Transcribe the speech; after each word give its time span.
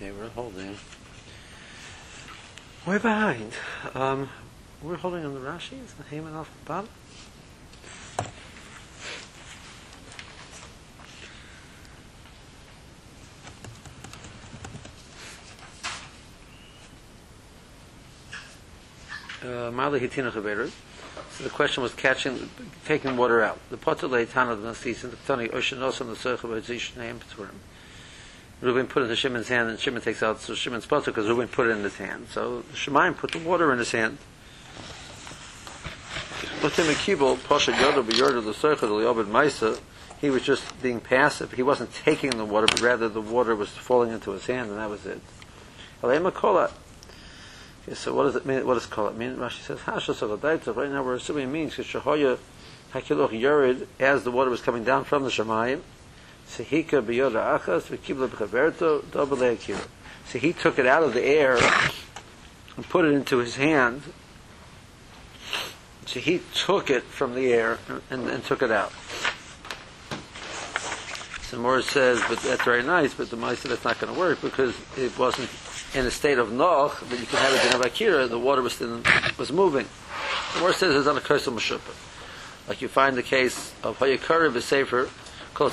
Okay, 0.00 0.12
we're 0.12 0.28
holding. 0.28 0.76
We're 2.86 3.00
behind. 3.00 3.52
Um, 3.94 4.28
we're 4.80 4.94
holding 4.94 5.24
on 5.24 5.34
the 5.34 5.40
Rashi. 5.40 5.84
Is 5.84 5.92
the 5.94 6.04
Haman 6.04 6.34
off 6.34 6.48
the 6.60 6.68
bottom? 6.68 6.88
Uh, 19.42 19.72
Mali 19.72 19.98
Hitina 19.98 20.30
Chaveru. 20.30 20.70
So 21.32 21.42
the 21.42 21.50
question 21.50 21.82
was 21.82 21.92
catching, 21.94 22.48
taking 22.84 23.16
water 23.16 23.42
out. 23.42 23.58
The 23.70 23.76
potter 23.76 24.06
leitana 24.06 24.52
of 24.52 24.62
the 24.62 24.68
nasis 24.68 25.02
and 25.02 25.12
the 25.12 25.16
tani 25.26 25.48
oshanos 25.48 26.00
and 26.00 26.10
the 26.10 26.14
socha 26.14 26.42
b'zish 26.42 26.96
name 26.96 27.18
pturim. 27.18 27.56
Reuben 28.60 28.86
put 28.86 29.04
it 29.04 29.10
in 29.10 29.16
Shimon's 29.16 29.48
hand, 29.48 29.70
and 29.70 29.78
Shimon 29.78 30.02
takes 30.02 30.22
out 30.22 30.40
so 30.40 30.54
Shimon's 30.54 30.86
potter 30.86 31.12
because 31.12 31.28
Reuben 31.28 31.48
put 31.48 31.68
it 31.68 31.70
in 31.70 31.82
his 31.82 31.96
hand. 31.96 32.26
So 32.32 32.64
Shemaim 32.74 33.16
put 33.16 33.30
the 33.30 33.38
water 33.38 33.72
in 33.72 33.78
his 33.78 33.92
hand. 33.92 34.18
But 36.60 36.72
him 36.72 36.90
a 36.90 36.94
kibble, 36.94 37.36
pasha 37.36 37.70
yoda 37.70 38.04
b'yorda 38.04 38.44
the 38.44 38.52
socha 38.52 38.80
the 38.80 38.88
liobed 38.88 39.26
maisa. 39.26 39.80
He 40.20 40.28
was 40.30 40.42
just 40.42 40.82
being 40.82 40.98
passive. 40.98 41.52
He 41.52 41.62
wasn't 41.62 41.94
taking 41.94 42.30
the 42.30 42.44
water, 42.44 42.66
but 42.66 42.80
rather 42.80 43.08
the 43.08 43.20
water 43.20 43.54
was 43.54 43.68
falling 43.68 44.10
into 44.10 44.32
his 44.32 44.46
hand, 44.46 44.70
and 44.70 44.78
that 44.78 44.90
was 44.90 45.06
it. 45.06 45.20
Alema 46.02 46.34
kola. 46.34 46.72
Okay, 47.84 47.94
so 47.94 48.12
what 48.12 48.24
does 48.24 48.34
it 48.34 48.44
mean? 48.44 48.66
What 48.66 48.74
does 48.74 48.86
it 48.86 49.16
mean? 49.16 49.36
Rashi 49.36 49.60
says, 49.60 49.78
Hashas 49.80 50.20
of 50.20 50.76
Right 50.76 50.90
now 50.90 51.04
we're 51.04 51.14
assuming 51.14 51.44
it 51.44 51.52
means 51.52 51.74
Shahoya 51.74 52.38
Hakiloch 52.92 53.30
Yorid 53.30 53.86
as 54.00 54.24
the 54.24 54.32
water 54.32 54.50
was 54.50 54.60
coming 54.60 54.82
down 54.82 55.04
from 55.04 55.22
the 55.22 55.30
Shemayim. 55.30 55.82
So 56.48 56.64
he 56.64 56.82
took 60.52 60.78
it 60.78 60.86
out 60.86 61.02
of 61.02 61.14
the 61.14 61.24
air 61.24 61.58
and 62.76 62.88
put 62.88 63.04
it 63.04 63.12
into 63.12 63.38
his 63.38 63.56
hand. 63.56 64.02
So 66.06 66.20
he 66.20 66.40
took 66.54 66.90
it 66.90 67.02
from 67.04 67.34
the 67.34 67.52
air 67.52 67.78
and, 68.10 68.28
and 68.28 68.44
took 68.44 68.62
it 68.62 68.70
out. 68.70 68.92
So 71.42 71.58
Morris 71.58 71.86
says, 71.86 72.22
but 72.28 72.40
that's 72.40 72.62
very 72.62 72.82
nice, 72.82 73.14
but 73.14 73.30
the 73.30 73.36
Maisa 73.36 73.68
that's 73.68 73.84
not 73.84 73.98
going 73.98 74.12
to 74.12 74.18
work 74.18 74.40
because 74.42 74.74
it 74.96 75.18
wasn't 75.18 75.48
in 75.94 76.04
a 76.04 76.10
state 76.10 76.38
of 76.38 76.52
noch 76.52 77.00
that 77.08 77.18
you 77.18 77.26
can 77.26 77.38
have 77.38 77.54
it 77.54 77.74
in 77.74 77.80
Akira, 77.82 78.26
the 78.26 78.38
water 78.38 78.60
was 78.60 78.78
was 79.38 79.50
moving. 79.50 79.86
The 80.54 80.60
Morris 80.60 80.76
says 80.76 80.94
it's 80.94 81.06
on 81.06 81.16
a 81.16 81.20
of 81.20 81.24
Meshupah. 81.26 82.68
Like 82.68 82.82
you 82.82 82.88
find 82.88 83.16
the 83.16 83.22
case 83.22 83.72
of 83.82 83.98
Hayakari 83.98 84.52
B'Sefer, 84.52 85.08
They 85.58 85.64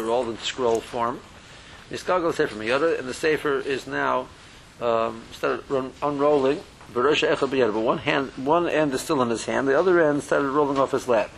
were 0.00 0.10
all 0.10 0.30
in 0.30 0.38
scroll 0.38 0.80
form. 0.80 1.20
And 1.90 1.98
the 1.98 3.14
Sefer 3.14 3.58
is 3.58 3.86
now 3.88 4.28
um, 4.80 5.22
started 5.32 5.64
unrolling. 6.00 6.60
But 6.92 7.04
one 7.74 7.98
hand, 7.98 8.30
one 8.36 8.68
end 8.68 8.94
is 8.94 9.00
still 9.00 9.22
in 9.22 9.30
his 9.30 9.44
hand, 9.44 9.68
the 9.68 9.78
other 9.78 10.00
end 10.00 10.22
started 10.22 10.50
rolling 10.50 10.78
off 10.78 10.90
his 10.92 11.06
lap. 11.06 11.30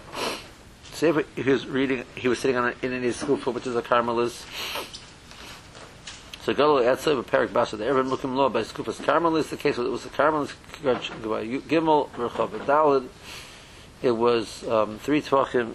Sefer, 0.92 1.24
he 1.36 1.42
was 1.42 1.66
reading, 1.66 2.04
he 2.14 2.28
was 2.28 2.38
sitting 2.38 2.56
on 2.56 2.72
a, 2.72 2.86
in 2.86 3.02
his 3.02 3.16
skufa, 3.18 3.52
which 3.52 3.66
is 3.66 3.76
a 3.76 3.82
Carmelis. 3.82 4.44
So 6.44 6.54
Galo 6.54 6.82
Etzev, 6.82 7.18
a 7.18 7.22
Perik 7.22 7.52
Basha, 7.52 7.76
the 7.76 7.86
Evan 7.86 8.08
Mukim 8.08 8.34
Law 8.34 8.48
by 8.48 8.62
Skupas 8.62 9.00
Carmelis, 9.00 9.50
the 9.50 9.56
case 9.56 9.78
it 9.78 9.82
was 9.82 10.04
the 10.04 10.08
Carmelis, 10.10 10.52
Gimel, 10.82 12.08
Rechav, 12.10 12.48
Dalid, 12.66 13.08
it 14.02 14.10
was 14.10 14.66
um, 14.66 14.98
three 14.98 15.22
tvachim. 15.22 15.74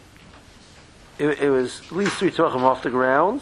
It, 1.19 1.39
it, 1.39 1.49
was 1.49 1.81
at 1.87 1.91
least 1.93 2.13
three 2.17 2.31
tvachim 2.31 2.61
off 2.61 2.83
the 2.83 2.89
ground, 2.89 3.41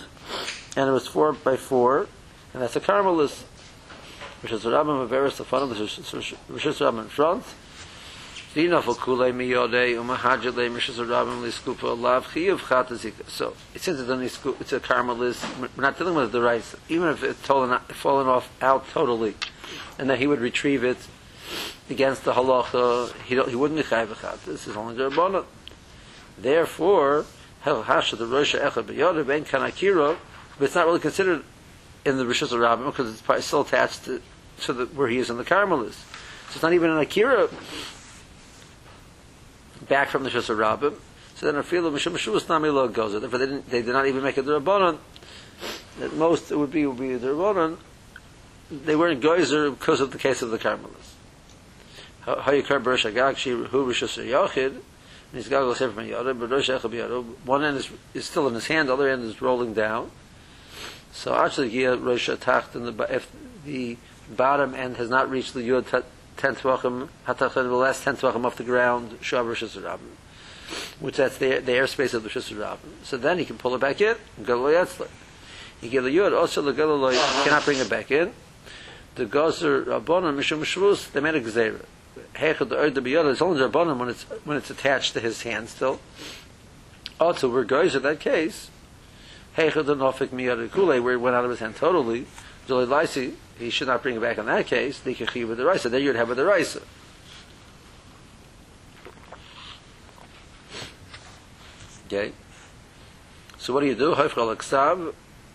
and 0.77 0.89
it 0.89 0.91
was 0.91 1.07
four 1.07 1.33
by 1.33 1.57
four, 1.57 2.07
and 2.53 2.61
that's 2.61 2.75
a 2.75 2.79
Carmelis. 2.79 3.43
Rosh 4.43 4.51
Hashanah 4.53 5.09
Averis 5.09 5.37
the 5.37 5.43
front 5.43 5.63
of 5.63 5.77
the 5.77 5.83
Rosh 5.83 6.65
Hashanah 6.67 7.01
in 7.01 7.09
front. 7.09 7.43
Lav 8.55 8.85
chiyav 12.27 12.59
chatazika. 12.59 13.29
So 13.29 13.53
since 13.75 14.00
it's 14.00 14.09
only 14.09 14.27
it's 14.27 14.71
a 14.71 14.79
Carmelis, 14.79 15.59
we're 15.59 15.81
not 15.81 15.97
dealing 15.97 16.16
with 16.16 16.31
the 16.31 16.41
rice, 16.41 16.73
even 16.88 17.09
if 17.09 17.21
it's 17.23 17.39
fallen 17.41 17.77
fallen 17.89 18.27
off 18.27 18.50
out 18.61 18.88
totally, 18.91 19.35
and 20.00 20.09
that 20.09 20.19
he 20.19 20.27
would 20.27 20.39
retrieve 20.39 20.85
it 20.85 21.05
against 21.89 22.23
the 22.23 22.31
halacha, 22.31 23.13
he, 23.23 23.35
he 23.50 23.55
wouldn't 23.55 23.77
be 23.77 23.83
chayv 23.83 24.45
This 24.45 24.67
is 24.67 24.77
only 24.77 24.95
the 24.95 25.09
rabbanon. 25.09 25.44
Therefore, 26.38 27.25
hel 27.65 27.81
hasha 27.81 28.15
the 28.15 28.25
rosha 28.25 28.61
echad 28.61 28.83
beyodah 28.83 29.25
ben 29.25 29.43
kanakiro, 29.43 30.15
but 30.57 30.65
it's 30.65 30.75
not 30.75 30.85
really 30.85 30.99
considered 30.99 31.43
in 32.05 32.17
the 32.17 32.23
rishus 32.23 32.49
rabbim 32.49 32.85
because 32.85 33.11
it's 33.11 33.21
probably 33.21 33.41
still 33.41 33.61
attached 33.61 34.05
to, 34.05 34.21
to 34.61 34.71
the, 34.71 34.85
where 34.85 35.07
he 35.07 35.17
is 35.17 35.31
in 35.31 35.37
the 35.37 35.43
Carmelis. 35.43 35.93
So 35.93 36.53
it's 36.53 36.61
not 36.61 36.73
even 36.73 36.91
an 36.91 36.99
akira 36.99 37.49
back 39.89 40.09
from 40.09 40.23
the 40.23 40.29
rishus 40.29 40.55
rabbim. 40.55 40.93
So 41.33 41.47
then 41.47 41.55
a 41.55 41.63
feel 41.63 41.87
of 41.87 41.93
mishum 41.93 42.13
mishus 42.13 42.47
nami 42.47 42.69
goes. 42.93 43.19
Therefore, 43.19 43.39
they 43.39 43.45
didn't. 43.47 43.69
They 43.69 43.81
did 43.81 43.91
not 43.91 44.05
even 44.05 44.23
make 44.23 44.37
it 44.37 44.43
the 44.43 44.61
rabbanon. 44.61 44.99
At 46.01 46.13
most, 46.13 46.51
it 46.51 46.57
would 46.57 46.71
be 46.71 46.85
would 46.85 46.99
be 46.99 47.15
the 47.15 47.29
rabbanon. 47.29 47.77
They 48.71 48.95
weren't 48.95 49.21
goyzer 49.21 49.77
because 49.77 50.01
of 50.01 50.11
the 50.11 50.17
case 50.17 50.41
of 50.41 50.51
the 50.51 50.59
Carmelis. 50.59 51.13
Hayikar 52.25 52.81
Berish 52.81 53.05
Agag, 53.05 53.37
she 53.37 53.49
who 53.49 53.85
Rishus 53.85 54.23
Yachid, 54.23 54.81
Rosh 55.35 56.69
one 57.46 57.63
end 57.66 57.78
is, 57.78 57.90
is 58.13 58.25
still 58.25 58.47
in 58.47 58.53
his 58.53 58.68
hand, 58.68 58.88
the 58.88 58.94
other 58.94 59.09
end 59.09 59.23
is 59.23 59.41
rolling 59.41 59.73
down. 59.73 60.12
So 61.12 61.35
actually, 61.35 61.69
here 61.69 61.97
Rosh 61.97 62.29
Tacht, 62.40 62.73
and 62.73 62.88
the, 62.88 63.13
if 63.13 63.29
the 63.66 63.97
bottom 64.29 64.74
end 64.74 64.95
has 64.95 65.09
not 65.09 65.29
reached 65.29 65.53
the 65.53 65.59
Yud 65.59 66.03
ten 66.38 66.56
tvachim, 66.56 67.09
hatachan 67.28 67.53
the 67.53 67.75
last 67.75 68.03
ten 68.03 68.16
tvachim 68.16 68.45
off 68.45 68.56
the 68.56 68.63
ground, 68.63 69.19
Shav 69.22 69.45
Rabbim, 69.45 70.00
which 71.01 71.18
that's 71.18 71.38
the, 71.38 71.59
the 71.59 71.74
airspace 71.74 72.13
of 72.13 72.24
the 72.24 72.29
Rishus 72.29 72.53
Rabbim. 72.56 73.03
So 73.03 73.18
then 73.18 73.38
he 73.38 73.44
can 73.44 73.57
pull 73.57 73.75
it 73.75 73.81
back 73.81 74.00
in, 74.00 74.16
Yetzler. 74.41 75.09
He 75.81 75.90
the 75.90 76.09
Yud, 76.09 76.38
also 76.38 76.62
the 76.62 76.72
Galiloi 76.72 77.13
cannot 77.44 77.66
bring 77.66 77.79
it 77.79 77.90
back 77.90 78.09
in. 78.09 78.31
The 79.16 79.25
Gozer 79.25 79.84
Rabbanon, 79.85 80.38
Mishum 80.38 80.62
Shvus, 80.62 81.12
they 81.12 81.19
made 81.19 81.35
a 81.35 81.41
Gzeirah 81.41 81.85
hechad 82.35 82.69
the 82.69 83.01
the 83.01 83.01
biyada 83.01 83.29
is 83.29 83.41
only 83.41 83.61
rabbanim 83.61 83.97
when 83.97 84.09
it's 84.09 84.23
when 84.43 84.57
it's 84.57 84.69
attached 84.69 85.13
to 85.13 85.19
his 85.19 85.43
hand 85.43 85.69
still. 85.69 85.99
Also, 87.19 87.49
we're 87.49 87.63
guys 87.63 87.95
in 87.95 88.03
that 88.03 88.19
case. 88.19 88.69
Hechad 89.57 89.85
the 89.85 89.95
nofik 89.95 90.29
miyada 90.29 90.69
kule 90.71 91.01
where 91.01 91.13
it 91.13 91.17
went 91.17 91.35
out 91.35 91.45
of 91.45 91.49
his 91.49 91.59
hand 91.59 91.75
totally. 91.75 92.25
Zoli 92.67 92.87
laisi 92.87 93.33
he 93.57 93.69
should 93.69 93.87
not 93.87 94.03
bring 94.03 94.17
it 94.17 94.21
back 94.21 94.37
in 94.37 94.45
that 94.47 94.67
case. 94.67 94.99
Likachi 95.05 95.47
with 95.47 95.57
the 95.57 95.65
raisa. 95.65 95.89
Then 95.89 96.01
you'd 96.01 96.15
have 96.15 96.27
with 96.27 96.37
the 96.37 96.45
raisa. 96.45 96.81
Okay. 102.07 102.33
So 103.57 103.73
what 103.73 103.79
do 103.79 103.87
you 103.87 103.95
do? 103.95 104.13
Haifchal 104.13 104.55
aksav. 104.55 105.13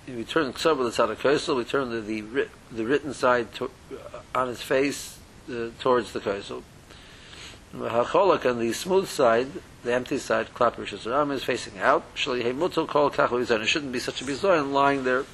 We 0.08 0.24
turn 0.24 0.46
the 0.46 0.52
ksav 0.52 0.82
that's 0.82 0.98
out 0.98 1.10
of 1.10 1.20
kosel. 1.20 1.56
We 1.56 1.64
turn 1.64 1.90
the, 1.90 2.00
the 2.00 2.48
the 2.72 2.84
written 2.84 3.14
side 3.14 3.54
to, 3.54 3.66
uh, 3.66 4.20
on 4.34 4.48
his 4.48 4.62
face 4.62 5.19
uh, 5.50 5.70
towards 5.80 6.12
the 6.12 6.20
kosel. 6.20 6.62
Hacholak 7.74 8.48
on 8.50 8.58
the 8.58 8.72
smooth 8.72 9.08
side, 9.08 9.46
the 9.84 9.94
empty 9.94 10.18
side, 10.18 10.52
Klapper 10.54 10.84
Shizram 10.84 11.32
is 11.32 11.44
facing 11.44 11.78
out. 11.78 12.14
Shali 12.14 12.42
Hemutul 12.42 12.88
Kol 12.88 13.10
Kachu 13.10 13.40
It 13.40 13.66
shouldn't 13.66 13.92
be 13.92 14.00
such 14.00 14.20
a 14.20 14.24
bizoyan 14.24 14.72
lying 14.72 15.04
there. 15.04 15.24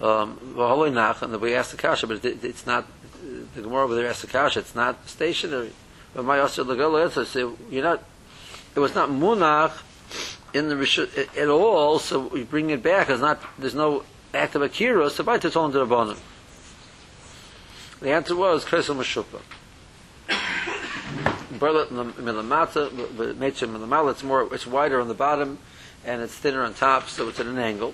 Um, 0.00 0.38
and 0.56 1.40
we 1.40 1.54
asked 1.54 1.72
the 1.72 1.76
kasha, 1.76 2.06
but 2.06 2.24
it, 2.24 2.42
it's 2.42 2.66
not, 2.66 2.86
the 3.54 3.62
Gemara 3.62 3.84
over 3.84 3.94
there 3.94 4.08
asked 4.08 4.22
the 4.22 4.28
kasha, 4.28 4.60
it's 4.60 4.74
not 4.74 5.08
stationary. 5.08 5.72
But 6.14 6.24
my 6.24 6.40
also 6.40 6.64
the 6.64 7.24
say, 7.24 7.46
you're 7.70 7.84
not, 7.84 8.02
it 8.74 8.80
was 8.80 8.94
not 8.94 9.10
munach 9.10 9.72
in 10.54 10.68
the 10.68 10.74
Rishut 10.74 11.36
at 11.36 11.48
all, 11.48 11.98
so 11.98 12.18
we 12.18 12.44
bring 12.44 12.70
it 12.70 12.82
back, 12.82 13.10
it's 13.10 13.20
not, 13.20 13.40
there's 13.58 13.74
no 13.74 14.04
act 14.32 14.54
of 14.54 14.62
akira, 14.62 15.10
so 15.10 15.22
by 15.22 15.38
tell 15.38 15.70
to 15.70 15.78
the 15.78 15.84
bonum. 15.84 16.16
The 18.00 18.12
answer 18.12 18.34
was 18.34 18.64
Kresel 18.64 18.96
Meshupah. 18.96 19.42
Berlet 21.58 21.88
milamata, 21.88 23.36
nature 23.38 23.66
milamala, 23.66 24.12
it's 24.12 24.22
more, 24.22 24.52
it's 24.54 24.66
wider 24.66 25.00
on 25.00 25.08
the 25.08 25.14
bottom 25.14 25.58
and 26.04 26.22
it's 26.22 26.34
thinner 26.34 26.64
on 26.64 26.72
top, 26.72 27.08
so 27.08 27.28
it's 27.28 27.38
at 27.38 27.46
an 27.46 27.58
angle. 27.58 27.92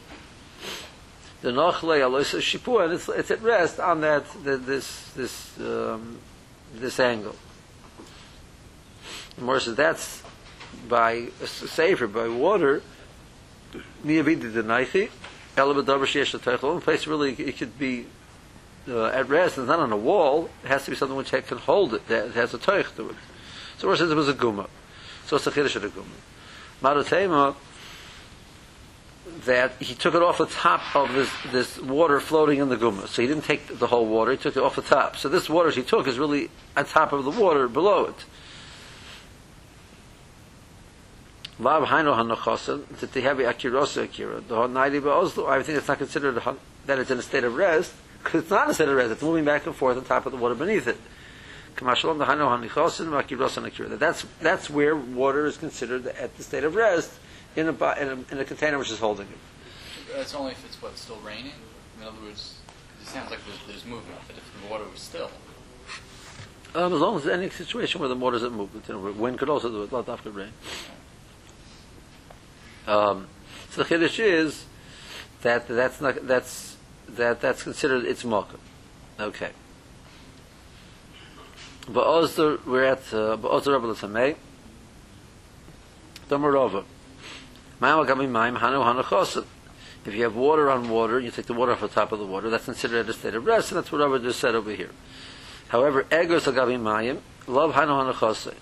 The 1.42 1.50
nochle 1.50 2.00
aloisa 2.00 2.40
shipur, 2.40 2.84
and 2.84 2.92
it's, 2.92 3.08
it's 3.08 3.32
at 3.32 3.42
rest 3.42 3.80
on 3.80 4.00
that, 4.02 4.24
the, 4.44 4.56
this, 4.56 5.10
this, 5.16 5.58
um, 5.58 6.18
this 6.72 7.00
angle. 7.00 7.34
More 9.40 9.58
says 9.58 9.74
that's 9.74 10.22
by 10.88 11.26
safer 11.44 12.06
by 12.06 12.28
water. 12.28 12.82
Niyavidi 14.04 14.52
the 14.52 14.62
naithi, 14.62 15.10
elabadavar 15.56 16.06
sheyesh 16.06 16.32
the 16.32 16.80
place 16.80 17.06
really 17.08 17.32
it 17.32 17.58
could 17.58 17.76
be 17.76 18.06
uh, 18.88 19.06
at 19.06 19.28
rest, 19.28 19.58
it's 19.58 19.66
not 19.66 19.80
on 19.80 19.92
a 19.92 19.96
wall, 19.96 20.48
it 20.64 20.68
has 20.68 20.84
to 20.84 20.90
be 20.90 20.96
something 20.96 21.16
which 21.16 21.30
can 21.30 21.58
hold 21.58 21.94
it, 21.94 22.06
that 22.08 22.32
has 22.32 22.54
a 22.54 22.58
toich 22.58 22.94
to 22.96 23.10
it. 23.10 23.16
So 23.78 23.88
Rosh 23.88 23.98
says 23.98 24.10
it 24.10 24.14
was 24.14 24.28
a 24.28 24.34
guma. 24.34 24.68
So 25.26 25.36
it's 25.36 25.46
a 25.46 25.50
chiddush 25.50 25.76
of 25.76 25.84
a 25.84 25.88
guma. 25.88 26.06
Maratema, 26.82 27.56
that 29.44 29.72
he 29.80 29.94
took 29.94 30.14
it 30.14 30.22
off 30.22 30.38
the 30.38 30.46
top 30.46 30.94
of 30.94 31.12
this, 31.12 31.30
this 31.50 31.78
water 31.78 32.20
floating 32.20 32.58
in 32.58 32.68
the 32.68 32.76
guma. 32.76 33.08
So 33.08 33.22
he 33.22 33.28
didn't 33.28 33.44
take 33.44 33.78
the 33.78 33.88
whole 33.88 34.06
water, 34.06 34.32
he 34.32 34.36
took 34.36 34.56
it 34.56 34.62
off 34.62 34.76
the 34.76 34.82
top. 34.82 35.16
So 35.16 35.28
this 35.28 35.48
water 35.48 35.70
he 35.70 35.82
took 35.82 36.06
is 36.06 36.18
really 36.18 36.50
on 36.76 36.84
top 36.84 37.12
of 37.12 37.24
the 37.24 37.30
water 37.30 37.68
below 37.68 38.06
it. 38.06 38.24
Lav 41.58 41.84
haino 41.88 42.14
hanachosen, 42.14 42.86
that 43.00 43.12
they 43.12 43.22
have 43.22 43.38
akirosa 43.38 44.04
akira. 44.04 44.40
The 44.40 44.54
naidi 44.54 45.00
ba'ozlu, 45.00 45.48
I 45.48 45.62
think 45.62 45.78
it's 45.78 45.88
not 45.88 45.98
considered 45.98 46.40
that 46.84 46.98
it's 46.98 47.10
in 47.10 47.18
a 47.18 47.22
state 47.22 47.44
of 47.44 47.56
rest, 47.56 47.92
because 48.22 48.42
it's 48.42 48.50
not 48.50 48.70
a 48.70 48.74
state 48.74 48.88
of 48.88 48.96
rest, 48.96 49.12
it's 49.12 49.22
moving 49.22 49.44
back 49.44 49.66
and 49.66 49.74
forth 49.74 49.96
on 49.96 50.04
top 50.04 50.26
of 50.26 50.32
the 50.32 50.38
water 50.38 50.54
beneath 50.54 50.86
it. 50.86 50.98
Kamashalom 51.76 52.18
the 52.18 52.24
haino 52.24 52.48
hanichosen, 52.48 53.08
akirosa 53.10 53.64
akira. 53.66 53.96
That's, 53.96 54.24
that's 54.40 54.70
where 54.70 54.96
water 54.96 55.46
is 55.46 55.56
considered 55.56 56.06
at 56.06 56.36
the 56.36 56.42
state 56.42 56.64
of 56.64 56.74
rest 56.74 57.12
in 57.54 57.68
a, 57.68 57.70
in 57.70 58.08
a, 58.08 58.32
in 58.32 58.38
a 58.38 58.44
container 58.44 58.78
which 58.78 58.90
is 58.90 58.98
holding 58.98 59.26
it. 59.28 59.38
That's 60.14 60.34
only 60.34 60.52
if 60.52 60.64
it's 60.64 60.80
what 60.80 60.96
still 60.96 61.18
raining. 61.24 61.52
In 62.00 62.06
other 62.06 62.20
words, 62.22 62.58
it 63.00 63.06
sounds 63.08 63.30
like 63.30 63.40
there's, 63.46 63.58
there's 63.66 63.84
movement, 63.84 64.18
but 64.26 64.36
if 64.36 64.62
the 64.62 64.68
water 64.70 64.84
was 64.90 65.00
still, 65.00 65.30
Um, 66.74 66.92
as 66.92 67.00
long 67.00 67.16
as 67.16 67.26
any 67.26 67.48
situation 67.48 68.00
where 68.00 68.08
the 68.08 68.14
water 68.14 68.36
isn't 68.36 68.52
moving, 68.52 68.82
you 68.86 68.94
know, 68.94 69.12
wind 69.12 69.38
could 69.38 69.48
also 69.48 69.70
do 69.70 69.82
it, 69.84 69.92
not 69.92 70.08
after 70.08 70.30
rain. 70.30 70.52
Um, 72.86 73.28
so 73.70 73.82
the 73.82 73.88
chiddush 73.88 74.18
is 74.18 74.66
that 75.42 75.66
that's 75.66 76.00
not 76.00 76.26
that's 76.26 76.75
that 77.08 77.40
that's 77.40 77.62
considered 77.62 78.04
its 78.04 78.22
mokum. 78.22 78.58
Okay. 79.18 79.50
But 81.88 82.04
also 82.04 82.58
we're 82.66 82.84
at 82.84 83.12
uh, 83.12 83.36
but 83.36 83.48
also 83.48 83.72
Rabbi 83.72 83.86
L'Tamei. 83.86 84.36
Domarova. 86.28 86.84
Ma'am 87.80 88.04
Agami 88.04 88.28
Ma'im 88.28 88.56
Hanu 88.56 88.78
Hanachosin. 88.78 89.44
If 90.04 90.14
you 90.14 90.22
have 90.22 90.36
water 90.36 90.70
on 90.70 90.88
water, 90.88 91.18
you 91.20 91.30
take 91.30 91.46
the 91.46 91.54
water 91.54 91.72
off 91.72 91.80
the 91.80 91.88
top 91.88 92.12
of 92.12 92.18
the 92.18 92.26
water, 92.26 92.48
that's 92.48 92.64
considered 92.64 93.08
a 93.08 93.12
state 93.12 93.34
of 93.34 93.44
rest, 93.44 93.72
and 93.72 93.78
that's 93.78 93.90
what 93.90 94.00
Rabbi 94.00 94.22
just 94.24 94.38
said 94.38 94.54
over 94.54 94.70
here. 94.70 94.90
However, 95.68 96.06
Egos 96.12 96.44
Agavi 96.44 96.78
Mayim, 96.78 97.20
love 97.46 97.74
Hanu 97.74 97.92
Hanachosin. 97.92 98.54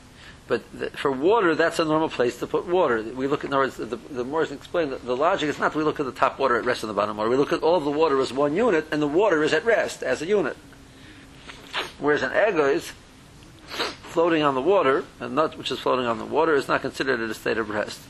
But 0.46 0.62
the, 0.78 0.90
for 0.90 1.10
water, 1.10 1.54
that's 1.54 1.78
a 1.78 1.84
normal 1.84 2.10
place 2.10 2.38
to 2.40 2.46
put 2.46 2.66
water. 2.66 3.02
We 3.02 3.26
look 3.26 3.44
at, 3.44 3.46
in 3.46 3.54
other 3.54 3.62
words, 3.62 3.76
the, 3.76 3.96
the 3.96 4.24
more 4.24 4.42
is 4.42 4.52
explained, 4.52 4.92
the, 4.92 4.96
the 4.96 5.16
logic 5.16 5.48
is 5.48 5.58
not 5.58 5.72
that 5.72 5.78
we 5.78 5.84
look 5.84 6.00
at 6.00 6.06
the 6.06 6.12
top 6.12 6.38
water 6.38 6.56
at 6.56 6.64
rest 6.64 6.82
and 6.82 6.90
the 6.90 6.94
bottom 6.94 7.16
water. 7.16 7.30
We 7.30 7.36
look 7.36 7.52
at 7.52 7.62
all 7.62 7.80
the 7.80 7.90
water 7.90 8.20
as 8.20 8.32
one 8.32 8.54
unit, 8.54 8.86
and 8.92 9.00
the 9.00 9.08
water 9.08 9.42
is 9.42 9.54
at 9.54 9.64
rest 9.64 10.02
as 10.02 10.20
a 10.20 10.26
unit. 10.26 10.56
Whereas 11.98 12.22
an 12.22 12.32
ego 12.32 12.66
is 12.66 12.92
floating 14.02 14.42
on 14.42 14.54
the 14.54 14.60
water, 14.60 15.04
and 15.18 15.34
nut 15.34 15.56
which 15.56 15.70
is 15.70 15.80
floating 15.80 16.06
on 16.06 16.18
the 16.18 16.26
water 16.26 16.54
is 16.54 16.68
not 16.68 16.82
considered 16.82 17.20
in 17.20 17.30
a 17.30 17.34
state 17.34 17.56
of 17.56 17.70
rest. 17.70 18.00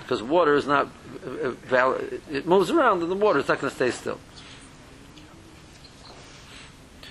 Because 0.00 0.22
water 0.22 0.54
is 0.54 0.66
not 0.66 0.88
uh, 1.22 1.50
valid. 1.50 2.22
It 2.30 2.46
moves 2.46 2.70
around 2.70 3.02
in 3.02 3.10
the 3.10 3.14
water, 3.14 3.40
it's 3.40 3.48
not 3.48 3.60
going 3.60 3.70
to 3.70 3.76
stay 3.76 3.90
still. 3.90 4.18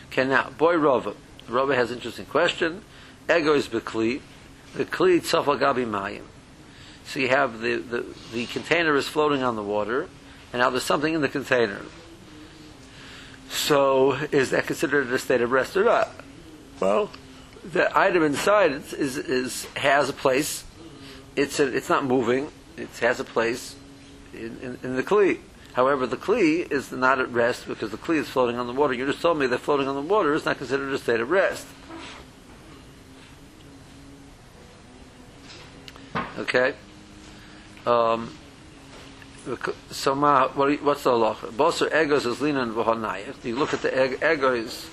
Okay, 0.07 0.25
now, 0.25 0.49
boy 0.49 0.73
Rova. 0.73 1.15
Rova 1.47 1.75
has 1.75 1.91
an 1.91 1.97
interesting 1.97 2.25
question. 2.25 2.83
Ego 3.29 3.53
is 3.53 3.67
Bekli. 3.67 4.21
The 4.75 4.85
Kli 4.85 5.19
Tzof 5.19 5.45
Gabi 5.59 5.85
Mayim. 5.85 6.23
So 7.05 7.19
you 7.19 7.29
have 7.29 7.61
the, 7.61 7.77
the, 7.77 8.05
the 8.33 8.45
container 8.47 8.95
is 8.95 9.07
floating 9.07 9.41
on 9.41 9.55
the 9.55 9.63
water, 9.63 10.09
and 10.51 10.61
now 10.61 10.69
there's 10.69 10.83
something 10.83 11.13
in 11.13 11.21
the 11.21 11.29
container. 11.29 11.81
So 13.49 14.13
is 14.13 14.49
that 14.49 14.67
considered 14.67 15.11
a 15.11 15.19
state 15.19 15.41
of 15.41 15.51
rest 15.51 15.77
or 15.77 15.85
not? 15.85 16.09
Well, 16.79 17.09
the 17.63 17.97
item 17.97 18.23
inside 18.23 18.71
is, 18.71 18.93
is, 18.93 19.17
is 19.17 19.65
has 19.75 20.09
a 20.09 20.13
place. 20.13 20.63
It's 21.35 21.59
a, 21.59 21.73
it's 21.73 21.89
not 21.89 22.05
moving. 22.05 22.51
It 22.75 22.89
has 22.99 23.19
a 23.19 23.23
place 23.23 23.75
in, 24.33 24.57
in, 24.61 24.79
in 24.83 24.95
the 24.95 25.03
kli. 25.03 25.39
However, 25.73 26.07
the 26.07 26.17
kli 26.17 26.69
is 26.71 26.91
not 26.91 27.19
at 27.19 27.29
rest 27.31 27.67
because 27.67 27.91
the 27.91 27.97
kli 27.97 28.17
is 28.17 28.27
floating 28.27 28.57
on 28.57 28.67
the 28.67 28.73
water. 28.73 28.93
You 28.93 29.05
just 29.05 29.21
told 29.21 29.37
me 29.37 29.47
that 29.47 29.59
floating 29.59 29.87
on 29.87 29.95
the 29.95 30.01
water 30.01 30.33
is 30.33 30.45
not 30.45 30.57
considered 30.57 30.91
a 30.93 30.97
state 30.97 31.19
of 31.19 31.29
rest. 31.29 31.65
Okay. 36.37 36.73
Um, 37.85 38.31
so 39.91 40.13
ma, 40.13 40.49
what, 40.49 40.83
what's 40.83 41.03
the 41.03 41.11
halacha? 41.11 41.51
Boser 41.51 42.03
egos 42.03 42.25
is 42.25 42.37
linan 42.37 42.73
v'hanayach. 42.73 43.43
You 43.43 43.55
look 43.55 43.73
at 43.73 43.81
the 43.81 43.97
egg, 43.97 44.19
egos, 44.21 44.89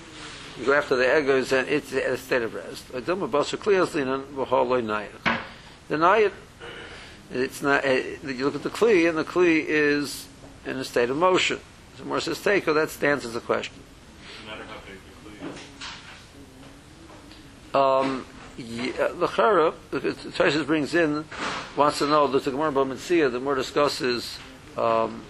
you 0.59 0.65
go 0.65 0.75
after 0.75 0.97
the 0.97 1.19
egos, 1.19 1.53
and 1.53 1.69
it's 1.69 1.93
a 1.93 2.17
state 2.17 2.43
of 2.43 2.55
rest. 2.55 2.89
Aduma 2.93 3.29
boser 3.29 3.59
kliyas 3.59 3.89
linan 3.89 4.25
v'haloi 4.35 4.83
nayach. 4.83 5.39
The 5.89 5.97
nayach, 5.97 6.33
it's 7.33 7.63
not. 7.63 7.85
Uh, 7.85 8.01
you 8.23 8.45
look 8.45 8.55
at 8.55 8.63
the 8.63 8.71
kli, 8.71 9.09
and 9.09 9.19
the 9.19 9.25
kli 9.25 9.65
is 9.67 10.29
in 10.65 10.77
a 10.77 10.85
state 10.85 11.11
of 11.11 11.17
motion. 11.17 11.61
So 11.99 12.05
more 12.05 12.21
says 12.21 12.39
teko. 12.39 12.73
That 12.75 12.91
stands 12.91 13.25
as 13.25 13.37
a 13.37 13.41
question. 13.41 13.75
No 14.45 14.53
matter 14.53 14.65
how 14.65 14.79
big 14.87 14.99
the 15.05 15.41
clue 15.41 15.51
is. 15.51 15.59
Um, 17.75 18.27
yeah, 18.57 19.09
the 19.09 19.27
Chara, 19.27 19.73
Toshis 19.93 20.67
brings 20.67 20.95
in, 20.95 21.25
wants 21.77 21.99
to 21.99 22.07
know, 22.07 22.27
there's 22.27 22.47
a 22.47 22.51
Gemara 22.51 22.73
Bamitzia, 22.73 23.31
the 23.31 23.41
more 23.41 23.55
discusses, 23.55 24.39
um, 24.77 25.23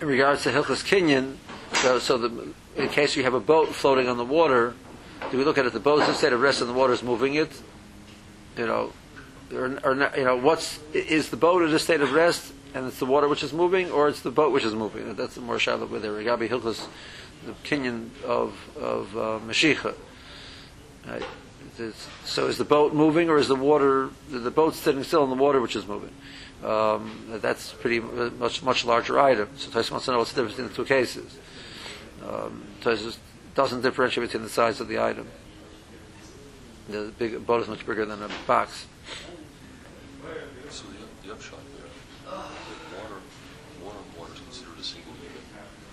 in 0.00 0.06
regards 0.06 0.42
to 0.44 0.50
Hilchas 0.50 0.84
Kinyan, 0.84 1.36
so, 1.74 1.98
so 1.98 2.18
the, 2.18 2.52
in 2.76 2.88
case 2.88 3.16
you 3.16 3.22
have 3.22 3.34
a 3.34 3.40
boat 3.40 3.68
floating 3.68 4.08
on 4.08 4.16
the 4.16 4.24
water, 4.24 4.74
do 5.30 5.38
we 5.38 5.44
look 5.44 5.58
at 5.58 5.66
it, 5.66 5.72
the 5.72 5.80
boat 5.80 6.06
instead 6.08 6.32
of 6.32 6.40
rest 6.40 6.60
in 6.60 6.66
the 6.66 6.72
water 6.72 6.92
is 6.92 7.02
moving 7.02 7.34
it? 7.34 7.50
You 8.56 8.66
know, 8.66 8.92
or, 9.52 9.78
or 9.84 10.12
you 10.16 10.24
know, 10.24 10.36
what's, 10.36 10.80
is 10.92 11.30
the 11.30 11.36
boat 11.36 11.62
in 11.62 11.74
a 11.74 11.78
state 11.78 12.00
of 12.00 12.12
rest 12.12 12.52
and 12.74 12.86
it's 12.86 12.98
the 12.98 13.06
water 13.06 13.28
which 13.28 13.42
is 13.42 13.52
moving, 13.52 13.90
or 13.90 14.08
it's 14.08 14.20
the 14.20 14.30
boat 14.30 14.52
which 14.52 14.64
is 14.64 14.74
moving? 14.74 15.14
That's 15.14 15.34
the 15.34 15.40
more 15.40 15.58
shallow 15.58 15.86
with 15.86 16.02
there. 16.02 16.12
Gabi 16.12 16.48
Hilchas, 16.48 16.86
the 17.46 17.52
Kinyan 17.64 18.10
of, 18.24 18.54
of 18.76 19.16
uh, 19.16 19.38
Mashiach. 19.46 19.94
Right? 21.06 21.22
So 22.24 22.46
is 22.46 22.58
the 22.58 22.64
boat 22.64 22.94
moving, 22.94 23.28
or 23.28 23.38
is 23.38 23.48
the 23.48 23.54
water, 23.54 24.10
the 24.30 24.50
boat 24.50 24.74
sitting 24.74 25.04
still 25.04 25.24
in 25.24 25.30
the 25.30 25.36
water 25.36 25.60
which 25.60 25.76
is 25.76 25.86
moving? 25.86 26.12
Um, 26.64 27.38
that's 27.42 27.72
pretty 27.72 27.98
uh, 28.00 28.30
much 28.38 28.62
much 28.62 28.84
larger 28.84 29.20
item. 29.20 29.48
So 29.56 29.70
Tyson 29.70 29.92
wants 29.92 30.06
to 30.06 30.12
know 30.12 30.18
what's 30.18 30.32
the 30.32 30.42
difference 30.42 30.58
in 30.58 30.68
the 30.68 30.74
two 30.74 30.86
cases. 30.86 31.36
Um, 32.26 32.64
doesn't 33.54 33.82
differentiate 33.82 34.28
between 34.28 34.42
the 34.42 34.48
size 34.48 34.80
of 34.80 34.88
the 34.88 34.98
item. 34.98 35.28
The 36.88 37.12
big 37.18 37.46
boat 37.46 37.62
is 37.62 37.68
much 37.68 37.86
bigger 37.86 38.04
than 38.06 38.22
a 38.22 38.30
box. 38.46 38.86
So 40.70 40.84
the, 40.86 41.28
the 41.28 41.32
upshot 41.34 41.60
there, 41.76 41.86
water, 42.32 43.20
water 43.84 43.98
water 44.18 44.32
is 44.34 44.40
considered 44.40 44.78
a 44.78 44.82
single 44.82 45.12
unit, 45.22 45.42